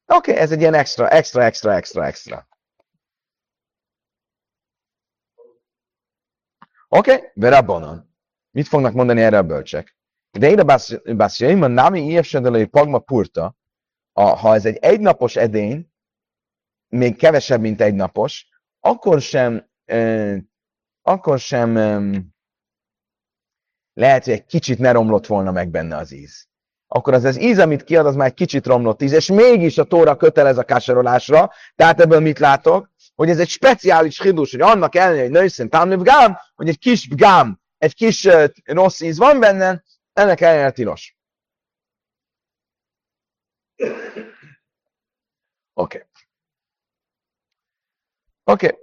Oké, 0.06 0.30
okay, 0.30 0.36
ez 0.36 0.52
egy 0.52 0.60
ilyen 0.60 0.74
extra, 0.74 1.08
extra, 1.08 1.42
extra, 1.42 1.74
extra, 1.74 2.06
extra. 2.06 2.48
Oké, 6.96 7.12
okay? 7.12 7.30
Verabonon. 7.34 8.14
Mit 8.50 8.68
fognak 8.68 8.92
mondani 8.92 9.20
erre 9.20 9.38
a 9.38 9.42
bölcsek? 9.42 9.96
De 10.38 10.50
ide 10.50 10.62
bászjaim, 11.14 11.62
a 11.62 11.66
námi 11.66 12.00
ilyessedelői 12.00 12.66
pagma 12.66 12.98
purta, 12.98 13.56
a, 14.12 14.22
ha 14.22 14.54
ez 14.54 14.66
egy 14.66 14.76
egynapos 14.76 15.36
edény, 15.36 15.92
még 16.88 17.16
kevesebb, 17.16 17.60
mint 17.60 17.80
egy 17.80 17.94
napos, 17.94 18.48
akkor 18.80 19.20
sem, 19.20 19.68
euh, 19.84 20.38
akkor 21.02 21.38
sem 21.38 21.76
euh, 21.76 22.16
lehet, 23.92 24.24
hogy 24.24 24.32
egy 24.32 24.44
kicsit 24.44 24.78
ne 24.78 24.92
romlott 24.92 25.26
volna 25.26 25.50
meg 25.50 25.70
benne 25.70 25.96
az 25.96 26.12
íz. 26.12 26.48
Akkor 26.86 27.14
az 27.14 27.24
az 27.24 27.40
íz, 27.40 27.58
amit 27.58 27.84
kiad, 27.84 28.06
az 28.06 28.14
már 28.14 28.26
egy 28.26 28.34
kicsit 28.34 28.66
romlott 28.66 29.02
íz, 29.02 29.12
és 29.12 29.26
mégis 29.26 29.78
a 29.78 29.84
tóra 29.84 30.16
kötelez 30.16 30.58
a 30.58 30.64
kásarolásra. 30.64 31.50
Tehát 31.74 32.00
ebből 32.00 32.20
mit 32.20 32.38
látok? 32.38 32.90
Hogy 33.14 33.28
ez 33.30 33.38
egy 33.38 33.48
speciális 33.48 34.20
hidus, 34.20 34.50
hogy 34.50 34.60
annak 34.60 34.94
ellenére, 34.94 35.22
hogy 35.22 35.30
nőszint 35.30 35.70
támlőbb 35.70 36.02
gám, 36.02 36.38
hogy 36.54 36.68
egy 36.68 36.78
kis 36.78 37.08
gám, 37.08 37.60
egy 37.78 37.94
kis 37.94 38.24
uh, 38.24 38.46
rossz 38.64 39.00
íz 39.00 39.18
van 39.18 39.40
benne, 39.40 39.82
ennek 40.12 40.40
ellenére 40.40 40.70
tilos. 40.70 41.16
Oké. 43.76 43.92
Okay. 45.74 46.02
Oké. 48.44 48.66
Okay. 48.66 48.78
Uh, 48.78 48.82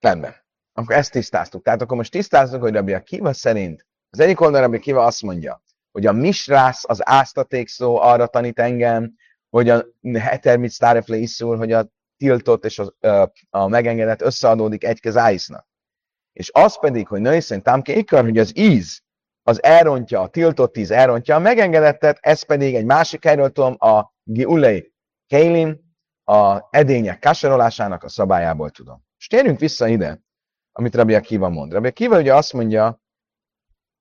rendben. 0.00 0.34
Akkor 0.72 0.96
ezt 0.96 1.12
tisztáztuk. 1.12 1.62
Tehát 1.62 1.82
akkor 1.82 1.96
most 1.96 2.10
tisztáztuk, 2.10 2.60
hogy 2.60 2.72
Rabbi 2.72 2.92
Akiva 2.92 3.32
szerint 3.32 3.86
az 4.10 4.20
egyik 4.20 4.40
oldal 4.40 4.60
Rabbi 4.60 4.76
Akiva 4.76 5.04
azt 5.04 5.22
mondja, 5.22 5.62
hogy 5.92 6.06
a 6.06 6.12
misrász, 6.12 6.84
az 6.86 7.08
áztaték 7.08 7.68
szó 7.68 8.00
arra 8.00 8.26
tanít 8.26 8.58
engem, 8.58 9.14
hogy 9.48 9.68
a 9.68 9.84
hetermit 10.18 10.70
sztárefle 10.70 11.16
iszul, 11.16 11.56
hogy 11.56 11.72
a 11.72 11.88
tiltott 12.16 12.64
és 12.64 12.78
a, 12.78 13.06
a, 13.08 13.32
a 13.50 13.68
megengedett 13.68 14.22
összeadódik 14.22 14.84
egy 14.84 15.00
kezáisznak. 15.00 15.66
És 16.32 16.50
az 16.52 16.80
pedig, 16.80 17.08
hogy 17.08 17.20
női 17.20 17.40
szerint 17.40 17.64
támke 17.64 17.92
ikar, 17.92 18.22
hogy 18.22 18.38
az 18.38 18.58
íz, 18.58 19.00
az 19.42 19.62
elrontja, 19.62 20.20
a 20.20 20.28
tiltott 20.28 20.76
íz 20.76 20.90
elrontja 20.90 21.34
a 21.34 21.38
megengedettet, 21.38 22.18
ez 22.20 22.42
pedig 22.42 22.74
egy 22.74 22.84
másik 22.84 23.24
helyről 23.24 23.50
tudom, 23.50 23.76
a 23.78 24.12
giulei 24.22 24.92
keilim, 25.26 25.89
a 26.30 26.68
edények 26.70 27.18
kasarolásának 27.18 28.02
a 28.02 28.08
szabályából 28.08 28.70
tudom. 28.70 29.04
És 29.18 29.26
térjünk 29.26 29.58
vissza 29.58 29.88
ide, 29.88 30.20
amit 30.72 30.94
Rabbi 30.94 31.14
Akiva 31.14 31.48
mond. 31.48 31.72
Rabbi 31.72 31.88
Akiva 31.88 32.18
ugye 32.18 32.34
azt 32.34 32.52
mondja, 32.52 33.00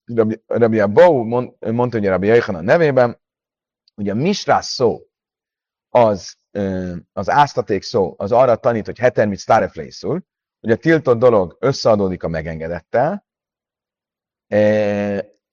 Rabbi, 0.06 0.44
Rabbi 0.48 0.80
Abou 0.80 1.24
mond, 1.24 1.54
mondta 1.60 1.98
ugye 1.98 2.10
Rabbi 2.10 2.30
a 2.32 2.62
nevében, 2.62 3.22
hogy 3.96 4.10
a 4.10 4.16
misrás 4.16 4.66
szó 4.66 5.00
az, 5.90 6.36
az 7.14 7.30
áztaték 7.30 7.84
szó, 7.84 8.14
az 8.18 8.32
arra 8.32 8.56
tanít, 8.56 8.86
hogy 8.86 8.98
hetermit 8.98 9.40
stareflészul, 9.40 10.24
hogy 10.60 10.72
a 10.72 10.78
tiltott 10.78 11.20
dolog 11.20 11.58
összeadódik 11.60 12.24
a 12.24 12.28
megengedettel, 12.28 13.28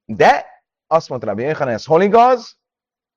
de 0.05 0.47
azt 0.87 1.09
mondta 1.09 1.27
Rabbi 1.27 1.43
Yochanan, 1.43 1.75
ez 1.75 1.85
hol 1.85 2.03
igaz? 2.03 2.59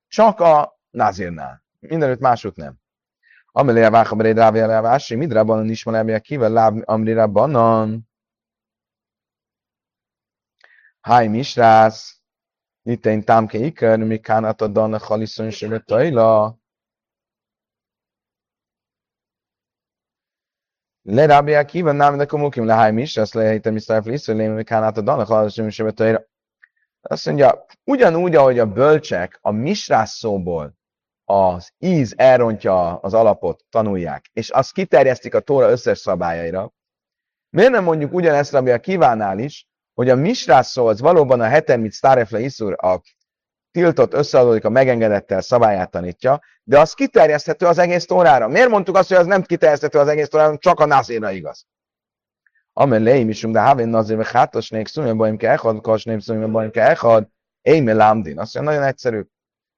Csak 0.08 0.40
a 0.40 0.80
nazirnál. 0.90 1.64
Mindenütt 1.78 2.20
másút 2.20 2.56
nem. 2.56 2.79
Amelé 3.52 3.82
a 3.82 3.90
váha 3.90 4.22
rávé 4.22 4.60
a 4.60 4.80
vási, 4.80 5.14
midra 5.14 5.44
banan 5.44 5.68
is 5.68 5.82
van 5.82 6.20
kivel 6.20 6.50
láb 6.50 6.82
amrira 6.84 7.26
banan. 7.26 8.08
Háj 11.00 11.28
misrász, 11.28 12.20
én 12.82 13.24
támke 13.24 13.58
ikör, 13.58 13.98
mi 13.98 14.18
kánat 14.18 14.60
a 14.60 14.98
haliszon 14.98 15.50
se 15.50 15.78
tajla. 15.78 16.58
Le 21.02 21.26
Rabbi 21.26 21.54
Akiva 21.54 21.92
nem 21.92 22.16
de 22.16 22.26
komukim 22.26 22.64
le 22.64 22.74
háj 22.74 22.92
misrász, 22.92 23.32
le 23.32 23.42
helytem 23.42 23.76
is 23.76 23.84
tájf 23.84 24.04
lisző, 24.04 24.34
le 24.34 24.48
mi 24.48 24.64
kánat 24.64 24.96
a 24.96 25.24
haliszon 25.24 25.70
se 25.70 25.90
tajla. 25.90 26.22
Azt 27.00 27.26
mondja, 27.26 27.64
ugyanúgy, 27.84 28.34
ahogy 28.34 28.58
a 28.58 28.72
bölcsek 28.72 29.38
a 29.42 29.50
misrász 29.50 30.16
szóból 30.16 30.79
az 31.30 31.72
íz 31.78 32.14
elrontja 32.16 32.96
az 32.96 33.14
alapot, 33.14 33.64
tanulják, 33.68 34.30
és 34.32 34.50
azt 34.50 34.72
kiterjesztik 34.72 35.34
a 35.34 35.40
Tóra 35.40 35.70
összes 35.70 35.98
szabályaira, 35.98 36.72
miért 37.56 37.70
nem 37.70 37.84
mondjuk 37.84 38.12
ugyanezt, 38.12 38.54
ami 38.54 38.70
a 38.70 38.80
kívánál 38.80 39.38
is, 39.38 39.68
hogy 39.94 40.08
a 40.08 40.14
misrás 40.14 40.66
szó 40.66 40.86
az 40.86 41.00
valóban 41.00 41.40
a 41.40 41.44
hetemit 41.44 41.92
sztárefle 41.92 42.40
iszur 42.40 42.84
a 42.84 43.00
tiltott 43.70 44.14
összeadódik 44.14 44.64
a 44.64 44.70
megengedettel 44.70 45.40
szabályát 45.40 45.90
tanítja, 45.90 46.40
de 46.62 46.78
az 46.80 46.92
kiterjeszthető 46.92 47.66
az 47.66 47.78
egész 47.78 48.06
tórára. 48.06 48.48
Miért 48.48 48.68
mondtuk 48.68 48.96
azt, 48.96 49.08
hogy 49.08 49.16
az 49.16 49.26
nem 49.26 49.42
kiterjeszthető 49.42 49.98
az 49.98 50.08
egész 50.08 50.28
tórára, 50.28 50.58
csak 50.58 50.80
a 50.80 50.86
nazéra 50.86 51.30
igaz? 51.30 51.66
Amen 52.72 53.02
leim 53.02 53.28
is, 53.28 53.40
de 53.40 53.60
havén 53.60 53.88
nazér, 53.88 54.16
meg 54.16 54.26
hátosnék, 54.26 54.86
szumja 54.86 55.14
baim 55.14 55.36
ke 55.36 55.50
echad, 55.50 55.80
kasném 55.80 56.18
szumja 56.18 56.48
baim 56.48 56.70
ke 56.70 56.82
echad, 56.82 57.28
én 57.60 57.82
me 57.82 57.92
lámdin. 57.92 58.38
Azt 58.38 58.54
mondja, 58.54 58.72
nagyon 58.72 58.88
egyszerű. 58.88 59.22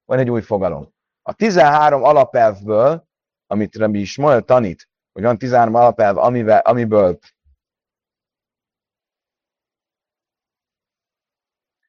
Van 0.05 0.19
egy 0.19 0.29
új 0.29 0.41
fogalom. 0.41 0.92
A 1.25 1.33
13 1.33 2.03
alapelvből, 2.03 3.07
amit 3.47 3.75
Rabbi 3.75 3.99
Ismael 3.99 4.41
tanít, 4.41 4.89
hogy 5.11 5.23
van 5.23 5.37
13 5.37 5.75
alapelv, 5.75 6.17
amivel, 6.17 6.59
amiből 6.59 7.19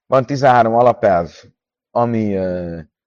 van 0.07 0.26
13 0.26 0.74
alapelv, 0.74 1.30
ami, 1.91 2.37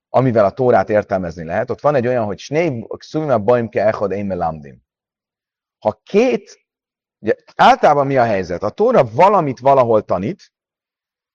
amivel 0.09 0.45
a 0.45 0.51
Tórát 0.51 0.89
értelmezni 0.89 1.43
lehet. 1.43 1.69
Ott 1.69 1.81
van 1.81 1.95
egy 1.95 2.07
olyan, 2.07 2.25
hogy 2.25 2.39
Snei 2.39 2.87
Szuvima 2.97 3.39
Baimke 3.39 3.85
Echod 3.85 4.11
Eime 4.11 4.35
Lamdim. 4.35 4.85
Ha 5.79 6.01
két, 6.03 6.67
ugye, 7.19 7.35
általában 7.55 8.07
mi 8.07 8.17
a 8.17 8.23
helyzet? 8.23 8.63
A 8.63 8.69
Tóra 8.69 9.03
valamit 9.03 9.59
valahol 9.59 10.03
tanít, 10.03 10.51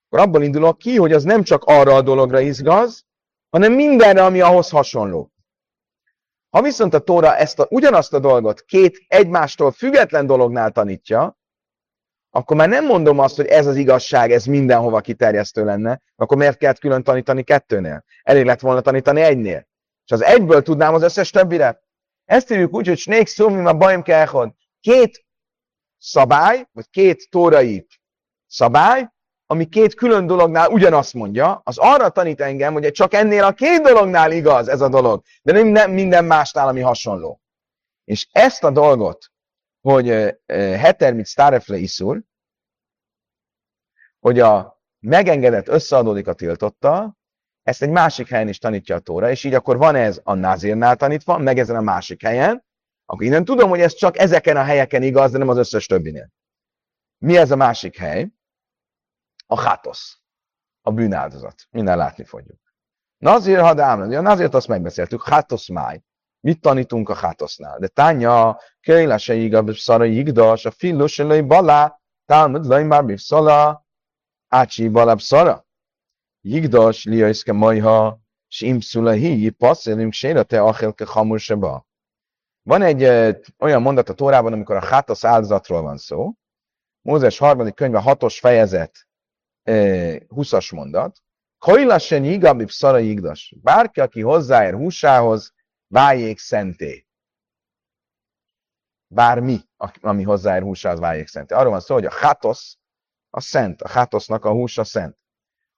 akkor 0.09 0.26
abból 0.26 0.43
indulok 0.43 0.78
ki, 0.78 0.97
hogy 0.97 1.12
az 1.12 1.24
nem 1.24 1.43
csak 1.43 1.64
arra 1.64 1.95
a 1.95 2.03
dologra 2.03 2.40
izgaz, 2.40 3.07
hanem 3.53 3.72
mindenre, 3.72 4.24
ami 4.24 4.40
ahhoz 4.40 4.70
hasonló. 4.70 5.32
Ha 6.50 6.62
viszont 6.62 6.94
a 6.94 6.98
Tóra 6.98 7.36
ezt 7.36 7.59
a, 7.59 7.66
ugyanazt 7.70 8.12
a 8.12 8.18
dolgot 8.18 8.61
két 8.61 9.05
egymástól 9.09 9.72
független 9.72 10.26
dolognál 10.26 10.70
tanítja, 10.70 11.38
akkor 12.30 12.57
már 12.57 12.68
nem 12.68 12.86
mondom 12.86 13.18
azt, 13.18 13.36
hogy 13.36 13.46
ez 13.46 13.66
az 13.66 13.76
igazság, 13.76 14.32
ez 14.32 14.44
mindenhova 14.44 15.00
kiterjesztő 15.00 15.64
lenne, 15.64 16.00
akkor 16.16 16.36
miért 16.36 16.59
kellett 16.59 16.78
külön 16.78 17.03
tanítani 17.03 17.42
kettőnél? 17.42 18.05
Elég 18.22 18.44
lett 18.44 18.61
volna 18.61 18.80
tanítani 18.80 19.20
egynél. 19.20 19.68
És 20.05 20.11
az 20.12 20.22
egyből 20.22 20.62
tudnám 20.62 20.94
az 20.94 21.03
összes 21.03 21.30
többire. 21.30 21.82
Ezt 22.24 22.50
írjuk 22.50 22.74
úgy, 22.74 22.86
hogy 22.86 22.98
Snake 22.98 23.26
Szumim 23.26 23.66
a 23.66 23.72
bajom 23.72 24.03
kelchod. 24.03 24.53
Két 24.80 25.24
szabály, 25.98 26.68
vagy 26.72 26.90
két 26.90 27.30
tórai 27.30 27.86
szabály, 28.46 29.11
ami 29.53 29.64
két 29.64 29.94
külön 29.94 30.26
dolognál 30.26 30.70
ugyanazt 30.70 31.14
mondja, 31.14 31.61
az 31.64 31.78
arra 31.78 32.09
tanít 32.09 32.40
engem, 32.40 32.72
hogy 32.72 32.90
csak 32.90 33.14
ennél 33.14 33.44
a 33.44 33.53
két 33.53 33.82
dolognál 33.82 34.32
igaz 34.32 34.68
ez 34.68 34.80
a 34.80 34.88
dolog, 34.88 35.22
de 35.42 35.53
nem, 35.53 35.66
nem 35.66 35.90
minden 35.90 36.24
másnál, 36.24 36.68
ami 36.68 36.80
hasonló. 36.80 37.40
És 38.05 38.28
ezt 38.30 38.64
a 38.64 38.70
dolgot, 38.70 39.30
hogy 39.80 40.07
heter 40.46 41.14
mit 41.14 41.26
starefle 41.26 41.76
iszul, 41.76 42.24
hogy 44.20 44.40
a 44.40 44.82
megengedett 44.98 45.68
összeadódik 45.68 46.26
a 46.26 46.32
tiltotta, 46.32 47.16
ezt 47.62 47.82
egy 47.82 47.90
másik 47.90 48.28
helyen 48.28 48.48
is 48.48 48.59
tanítja 48.59 48.96
a 48.96 49.00
Tóra, 49.00 49.30
és 49.30 49.44
így 49.44 49.55
akkor 49.55 49.76
van 49.76 49.94
ez 49.94 50.20
a 50.22 50.34
Nazirnál 50.34 50.96
tanítva, 50.96 51.38
meg 51.38 51.59
ezen 51.59 51.76
a 51.76 51.80
másik 51.80 52.22
helyen, 52.22 52.64
akkor 53.05 53.24
innen 53.24 53.44
tudom, 53.44 53.68
hogy 53.68 53.80
ez 53.80 53.94
csak 53.94 54.18
ezeken 54.18 54.57
a 54.57 54.62
helyeken 54.62 55.03
igaz, 55.03 55.30
de 55.30 55.38
nem 55.38 55.48
az 55.48 55.57
összes 55.57 55.86
többinél. 55.86 56.30
Mi 57.18 57.36
ez 57.36 57.50
a 57.50 57.57
másik 57.57 57.96
hely? 57.96 58.28
A 59.53 59.61
hátosz, 59.61 60.18
a 60.82 60.90
bűnáldozat. 60.90 61.66
Minden 61.70 61.96
látni 61.96 62.24
fogjuk. 62.24 62.61
Nazir 63.18 63.61
hadámlan, 63.61 64.14
a 64.14 64.20
nazért 64.20 64.55
azt 64.55 64.68
megbeszéltük, 64.68 65.24
hátosz 65.24 65.68
máj. 65.68 66.03
Mit 66.40 66.61
tanítunk 66.61 67.09
a 67.09 67.14
hátosznál? 67.14 67.78
De 67.78 67.88
tánya, 67.88 68.61
kéla 68.80 69.18
se 69.18 69.34
iga 69.34 69.74
szara 69.74 70.05
igdas, 70.05 70.64
a 70.64 70.70
fillus 70.70 71.12
se 71.12 71.42
balá, 71.42 72.00
talmud 72.24 72.66
lej 72.66 72.84
már 72.84 73.05
bivszala, 73.05 73.86
ácsi 74.48 74.88
balab 74.88 75.20
szara. 75.20 75.66
Jigdas 76.40 77.05
liaiszke 77.05 77.53
majha, 77.53 78.20
simszula 78.46 79.12
hi, 79.12 79.50
passzelünk 79.50 80.12
sérate 80.12 80.62
achelke 80.62 81.05
hamurseba. 81.07 81.86
Van 82.62 82.82
egy 82.82 83.03
e, 83.03 83.38
olyan 83.59 83.82
mondat 83.82 84.09
a 84.09 84.14
Tórában, 84.14 84.53
amikor 84.53 84.76
a 84.76 84.84
hátosz 84.84 85.24
áldozatról 85.24 85.82
van 85.82 85.96
szó. 85.96 86.32
Mózes 87.03 87.38
harmadik 87.38 87.74
könyve, 87.74 87.98
hatos 87.98 88.38
fejezet, 88.38 89.07
20-as 89.64 90.74
mondat. 90.74 91.18
Kajlasen 91.58 92.24
igabib 92.24 92.70
szara 92.70 92.98
igdas. 92.98 93.54
Bárki, 93.62 94.00
aki 94.00 94.20
hozzáér 94.20 94.74
húsához, 94.74 95.52
váljék 95.86 96.38
szenté. 96.38 97.06
Bármi, 99.06 99.60
ami 100.00 100.22
hozzáér 100.22 100.62
húsához 100.62 101.00
váljék 101.00 101.28
szenté. 101.28 101.54
Arról 101.54 101.70
van 101.70 101.80
szó, 101.80 101.94
hogy 101.94 102.06
a 102.06 102.12
hátosz 102.12 102.76
a 103.30 103.40
szent, 103.40 103.82
a 103.82 103.88
hátosznak 103.88 104.44
a 104.44 104.50
húsa 104.50 104.84
szent. 104.84 105.16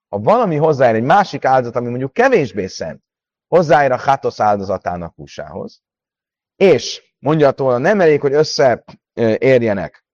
Ha 0.09 0.19
valami 0.19 0.55
hozzáér 0.55 0.95
egy 0.95 1.03
másik 1.03 1.45
áldozat, 1.45 1.75
ami 1.75 1.89
mondjuk 1.89 2.13
kevésbé 2.13 2.67
szent, 2.67 3.03
hozzáér 3.47 3.91
a 3.91 3.97
hátosz 3.97 4.39
áldozatának 4.39 5.15
húsához, 5.15 5.81
és 6.55 7.13
mondja 7.19 7.49
a 7.49 7.77
nem 7.77 8.01
elég, 8.01 8.21
hogy 8.21 8.33
összeérjenek, 8.33 10.04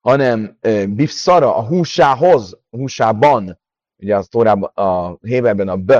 hanem 0.00 0.58
bifszara 0.88 1.56
a 1.56 1.66
húsához, 1.66 2.58
húsában, 2.70 3.60
ugye 3.96 4.16
az 4.16 4.28
Tórában, 4.28 4.70
a 4.74 5.18
Héberben 5.20 5.68
a 5.68 5.76
b, 5.76 5.92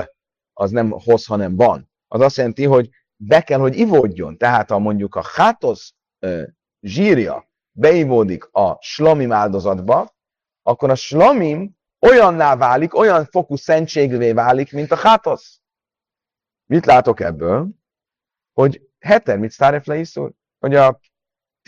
az 0.53 0.71
nem 0.71 0.89
hoz, 0.89 1.25
hanem 1.25 1.55
van 1.55 1.89
az 2.13 2.21
azt 2.21 2.37
jelenti, 2.37 2.65
hogy 2.65 2.89
be 3.15 3.41
kell, 3.41 3.59
hogy 3.59 3.77
ivódjon. 3.77 4.37
Tehát 4.37 4.69
ha 4.69 4.79
mondjuk 4.79 5.15
a 5.15 5.23
hátosz 5.35 5.93
zsírja 6.81 7.49
beivódik 7.71 8.49
a 8.51 8.77
slamim 8.81 9.31
áldozatba, 9.31 10.15
akkor 10.61 10.89
a 10.89 10.95
slamim 10.95 11.77
olyanná 11.99 12.55
válik, 12.55 12.95
olyan 12.95 13.25
fokú 13.25 13.55
szentségvé 13.55 14.31
válik, 14.31 14.71
mint 14.71 14.91
a 14.91 14.95
hátosz. 14.95 15.61
Mit 16.65 16.85
látok 16.85 17.19
ebből? 17.19 17.69
Hogy 18.53 18.89
heter 18.99 19.37
mit 19.37 19.51
sztárefle 19.51 19.95
iszul? 19.97 20.35
Hogy 20.59 20.75
a 20.75 20.99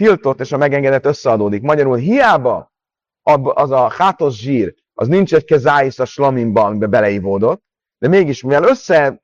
tiltott 0.03 0.39
és 0.39 0.51
a 0.51 0.57
megengedett 0.57 1.05
összeadódik. 1.05 1.61
Magyarul 1.61 1.97
hiába 1.97 2.73
az 3.43 3.71
a 3.71 3.89
hátosz 3.89 4.35
zsír, 4.35 4.75
az 4.93 5.07
nincs 5.07 5.33
egy 5.33 5.45
kezáisz 5.45 5.99
a 5.99 6.05
slamimban, 6.05 6.65
amiben 6.65 6.89
beleivódott, 6.89 7.63
de 7.97 8.07
mégis, 8.07 8.41
mivel 8.41 8.63
össze 8.63 9.21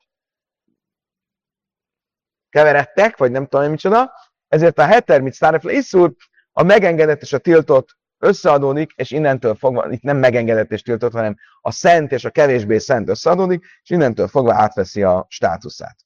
keveredtek, 2.49 3.17
vagy 3.17 3.32
nem 3.32 3.47
tudom 3.47 3.69
micsoda, 3.69 4.11
ezért 4.47 4.80
a 4.80 4.86
heter 4.86 5.21
mit 5.21 5.34
szárefle 5.34 5.71
iszul, 5.71 6.15
a 6.51 6.63
megengedett 6.63 7.21
és 7.21 7.34
a 7.34 7.38
tiltott 7.38 7.97
összeadódik, 8.17 8.91
és 8.95 9.11
innentől 9.11 9.55
fogva, 9.55 9.91
itt 9.91 10.01
nem 10.01 10.17
megengedett 10.17 10.71
és 10.71 10.82
tiltott, 10.82 11.11
hanem 11.11 11.36
a 11.61 11.71
szent 11.71 12.11
és 12.11 12.25
a 12.25 12.30
kevésbé 12.30 12.77
szent 12.77 13.09
összeadódik, 13.09 13.65
és 13.84 13.89
innentől 13.89 14.27
fogva 14.27 14.53
átveszi 14.53 15.03
a 15.03 15.25
státuszát. 15.30 15.97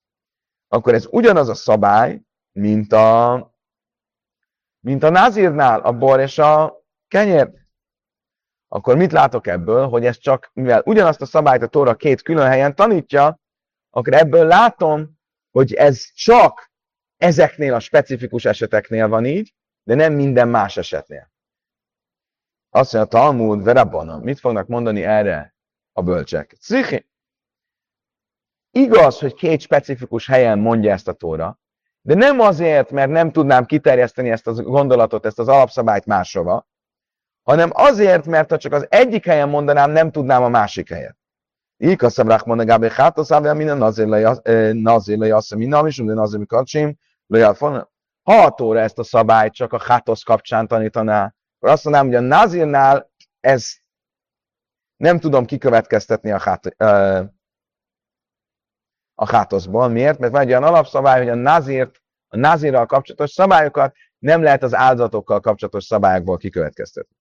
Akkor 0.68 0.94
ez 0.94 1.08
ugyanaz 1.10 1.50
a 1.50 1.54
szabály, 1.54 2.22
mint 2.52 2.94
a, 2.94 3.53
mint 4.84 5.04
a 5.04 5.10
nazírnál, 5.10 5.80
a 5.80 5.92
bor 5.92 6.20
és 6.20 6.38
a 6.38 6.84
kenyér. 7.08 7.52
Akkor 8.68 8.98
mit 8.98 9.12
látok 9.12 9.48
ebből, 9.48 9.88
hogy 9.88 10.06
ez 10.06 10.18
csak, 10.18 10.50
mivel 10.54 10.82
ugyanazt 10.86 11.22
a 11.22 11.26
szabályt 11.26 11.62
a 11.62 11.68
Tóra 11.68 11.96
két 11.96 12.22
külön 12.22 12.48
helyen 12.48 12.76
tanítja, 12.76 13.40
akkor 13.90 14.14
ebből 14.14 14.48
látom, 14.48 15.20
hogy 15.52 15.74
ez 15.74 16.12
csak 16.14 16.72
ezeknél 17.18 17.74
a 17.74 17.80
specifikus 17.80 18.46
eseteknél 18.46 19.08
van 19.08 19.26
így, 19.26 19.54
de 19.84 19.96
nem 19.96 20.14
minden 20.14 20.48
más 20.48 20.78
esetnél. 20.78 21.32
Azt 22.70 22.94
mondja, 22.94 23.20
Talmud, 23.20 23.64
Verabana, 23.64 24.18
mit 24.18 24.40
fognak 24.40 24.68
mondani 24.68 25.04
erre 25.04 25.56
a 25.92 26.02
bölcsek? 26.02 26.56
Cichi. 26.60 27.10
Igaz, 28.72 29.20
hogy 29.20 29.34
két 29.34 29.62
specifikus 29.62 30.28
helyen 30.28 30.60
mondja 30.60 30.92
ezt 30.92 31.08
a 31.08 31.14
tóra, 31.14 31.62
de 32.06 32.14
nem 32.14 32.40
azért, 32.40 32.92
mert 32.92 33.12
nem 33.12 33.32
tudnám 33.32 33.66
kiterjeszteni 33.66 34.30
ezt 34.30 34.48
a 34.48 34.54
gondolatot, 34.54 35.26
ezt 35.26 35.40
az 35.40 35.48
alapszabályt 35.48 36.06
máshova, 36.06 36.68
hanem 37.44 37.70
azért, 37.74 38.26
mert 38.26 38.50
ha 38.50 38.58
csak 38.58 38.74
az 38.74 38.86
egyik 38.90 39.26
helyen 39.26 39.50
mondanám, 39.50 39.92
nem 39.92 40.12
tudnám 40.12 40.44
a 40.44 40.50
másik 40.50 40.90
helyet. 40.90 41.18
Rachman 42.16 42.60
a 42.60 42.64
Gábé 42.64 42.90
Hátoszávja, 42.90 43.54
minden 43.54 43.78
nazir 43.78 44.08
lejasszem, 45.18 45.58
minden, 45.58 45.88
és 45.88 45.98
minden 45.98 46.16
nazir 46.16 46.40
mikacsim, 46.40 46.98
lejalfon. 47.28 47.90
Ha 48.24 48.34
a 48.34 48.50
Tóra 48.50 48.80
ezt 48.80 49.00
a 49.00 49.04
szabályt 49.04 49.54
csak 49.54 49.74
a 49.74 49.82
Hátosz 49.86 50.24
kapcsán 50.24 50.68
tanítaná, 50.68 51.34
akkor 51.60 51.70
azt 51.70 51.84
mondanám, 51.84 52.08
hogy 52.08 52.18
a 52.24 52.28
nazirnál 52.28 53.12
ez 53.40 53.72
nem 54.96 55.20
tudom 55.20 55.46
kikövetkeztetni 55.46 56.32
a, 56.32 56.40
hát, 56.40 56.76
a 59.16 59.30
hátoszból. 59.32 59.88
Miért? 59.88 60.20
Mert 60.20 60.32
van 60.32 60.42
egy 60.42 60.50
olyan 60.50 60.64
alapszabály, 60.64 61.20
hogy 61.20 61.30
a 61.30 61.36
nazírt, 61.36 62.02
a 62.28 62.38
nazírral 62.38 62.86
kapcsolatos 62.86 63.32
szabályokat 63.32 63.96
nem 64.20 64.42
lehet 64.42 64.64
az 64.64 64.76
áldozatokkal 64.76 65.40
kapcsolatos 65.40 65.84
szabályokból 65.84 66.38
kikövetkeztetni. 66.38 67.16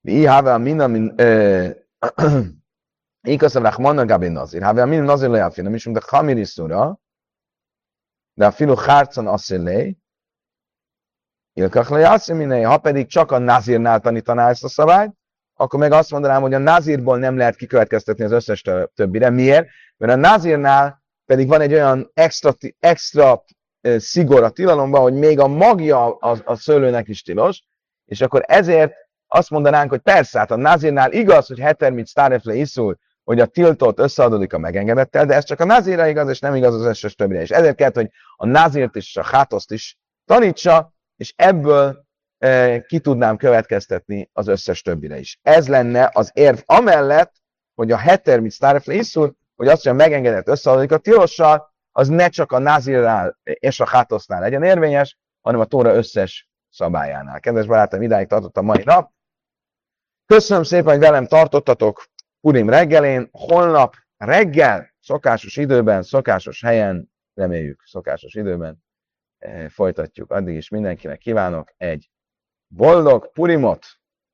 Mi 0.00 0.26
a 0.26 0.58
minden, 0.58 1.14
Ikaszem 3.26 3.62
Rachmana 3.62 4.04
Gabi 4.04 4.28
Nazir. 4.28 4.62
Havi 4.62 4.80
Amin 4.80 5.02
Nazir 5.02 5.28
le 5.28 5.44
Afina, 5.44 5.68
Mishum 5.68 5.92
de 5.92 6.00
Chamir 6.00 6.36
Isura, 6.36 7.00
de 8.34 8.46
Afilu 8.46 8.74
Harcon 8.74 9.26
Asilei, 9.26 9.98
Ilkach 11.52 11.90
le 11.90 12.34
Minei. 12.34 12.62
Ha 12.62 12.78
pedig 12.78 13.06
csak 13.06 13.32
a 13.32 13.38
Nazirnál 13.38 14.00
tanítaná 14.00 14.48
ezt 14.48 14.64
a 14.64 14.68
szabályt, 14.68 15.12
akkor 15.54 15.78
meg 15.78 15.92
azt 15.92 16.10
mondanám, 16.10 16.42
hogy 16.42 16.54
a 16.54 16.58
Nazirból 16.58 17.18
nem 17.18 17.36
lehet 17.36 17.56
kikövetkeztetni 17.56 18.24
az 18.24 18.32
összes 18.32 18.62
többire. 18.94 19.30
Miért? 19.30 19.68
Mert 19.96 20.12
a 20.12 20.16
Nazirnál 20.16 21.03
pedig 21.26 21.48
van 21.48 21.60
egy 21.60 21.72
olyan 21.72 22.10
extra, 22.14 22.54
extra 22.80 23.44
szigor 23.96 24.42
a 24.42 24.50
tilalomban, 24.50 25.00
hogy 25.00 25.14
még 25.14 25.38
a 25.38 25.46
magja 25.46 26.16
a, 26.16 26.36
a 26.44 26.54
szőlőnek 26.54 27.08
is 27.08 27.22
tilos, 27.22 27.62
és 28.04 28.20
akkor 28.20 28.44
ezért 28.46 28.92
azt 29.26 29.50
mondanánk, 29.50 29.90
hogy 29.90 30.00
persze, 30.00 30.38
hát 30.38 30.50
a 30.50 30.56
Nazirnál 30.56 31.12
igaz, 31.12 31.46
hogy 31.46 31.58
heter 31.58 31.92
mit 31.92 32.06
sztárefle 32.06 32.54
iszul, 32.54 32.98
hogy 33.24 33.40
a 33.40 33.46
tiltott 33.46 33.98
összeadódik 33.98 34.52
a 34.52 34.58
megengedettel, 34.58 35.26
de 35.26 35.34
ez 35.34 35.44
csak 35.44 35.60
a 35.60 35.64
nazírra 35.64 36.06
igaz, 36.06 36.28
és 36.28 36.38
nem 36.38 36.54
igaz 36.54 36.74
az 36.74 36.84
összes 36.84 37.14
többire. 37.14 37.40
És 37.40 37.50
ezért 37.50 37.76
kellett, 37.76 37.94
hogy 37.94 38.10
a 38.36 38.46
nazírt 38.46 38.96
és 38.96 39.16
a 39.16 39.22
hátoszt 39.22 39.70
is 39.70 39.98
tanítsa, 40.24 40.94
és 41.16 41.32
ebből 41.36 42.04
e, 42.38 42.80
ki 42.80 42.98
tudnám 42.98 43.36
következtetni 43.36 44.30
az 44.32 44.48
összes 44.48 44.82
többire 44.82 45.18
is. 45.18 45.38
Ez 45.42 45.68
lenne 45.68 46.10
az 46.12 46.30
érv 46.34 46.58
amellett, 46.64 47.32
hogy 47.74 47.92
a 47.92 47.96
heter 47.96 48.40
mit 48.40 48.50
sztárefle 48.50 48.94
iszul, 48.94 49.36
hogy 49.56 49.68
azt, 49.68 49.82
hogy 49.82 49.92
a 49.92 49.94
megengedett 49.94 50.48
összeadódik 50.48 50.92
a 50.92 50.98
tilossal, 50.98 51.72
az 51.92 52.08
ne 52.08 52.28
csak 52.28 52.52
a 52.52 52.58
nazirnál 52.58 53.38
és 53.42 53.80
a 53.80 53.88
hátosznál 53.88 54.40
legyen 54.40 54.62
érvényes, 54.62 55.18
hanem 55.40 55.60
a 55.60 55.64
tóra 55.64 55.94
összes 55.94 56.48
szabályánál. 56.70 57.40
Kedves 57.40 57.66
barátom, 57.66 58.02
idáig 58.02 58.26
tartott 58.26 58.56
a 58.56 58.62
mai 58.62 58.82
nap. 58.84 59.12
Köszönöm 60.26 60.62
szépen, 60.62 60.92
hogy 60.92 60.98
velem 60.98 61.26
tartottatok 61.26 62.04
Purim 62.40 62.68
reggelén. 62.68 63.28
Holnap 63.32 63.94
reggel, 64.16 64.94
szokásos 65.00 65.56
időben, 65.56 66.02
szokásos 66.02 66.62
helyen, 66.62 67.12
reméljük 67.34 67.82
szokásos 67.86 68.34
időben 68.34 68.84
eh, 69.38 69.68
folytatjuk. 69.68 70.30
Addig 70.30 70.56
is 70.56 70.68
mindenkinek 70.68 71.18
kívánok 71.18 71.72
egy 71.76 72.10
boldog 72.66 73.32
Purimot, 73.32 73.86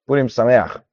Purim 0.04 0.26
Sameach! 0.26 0.89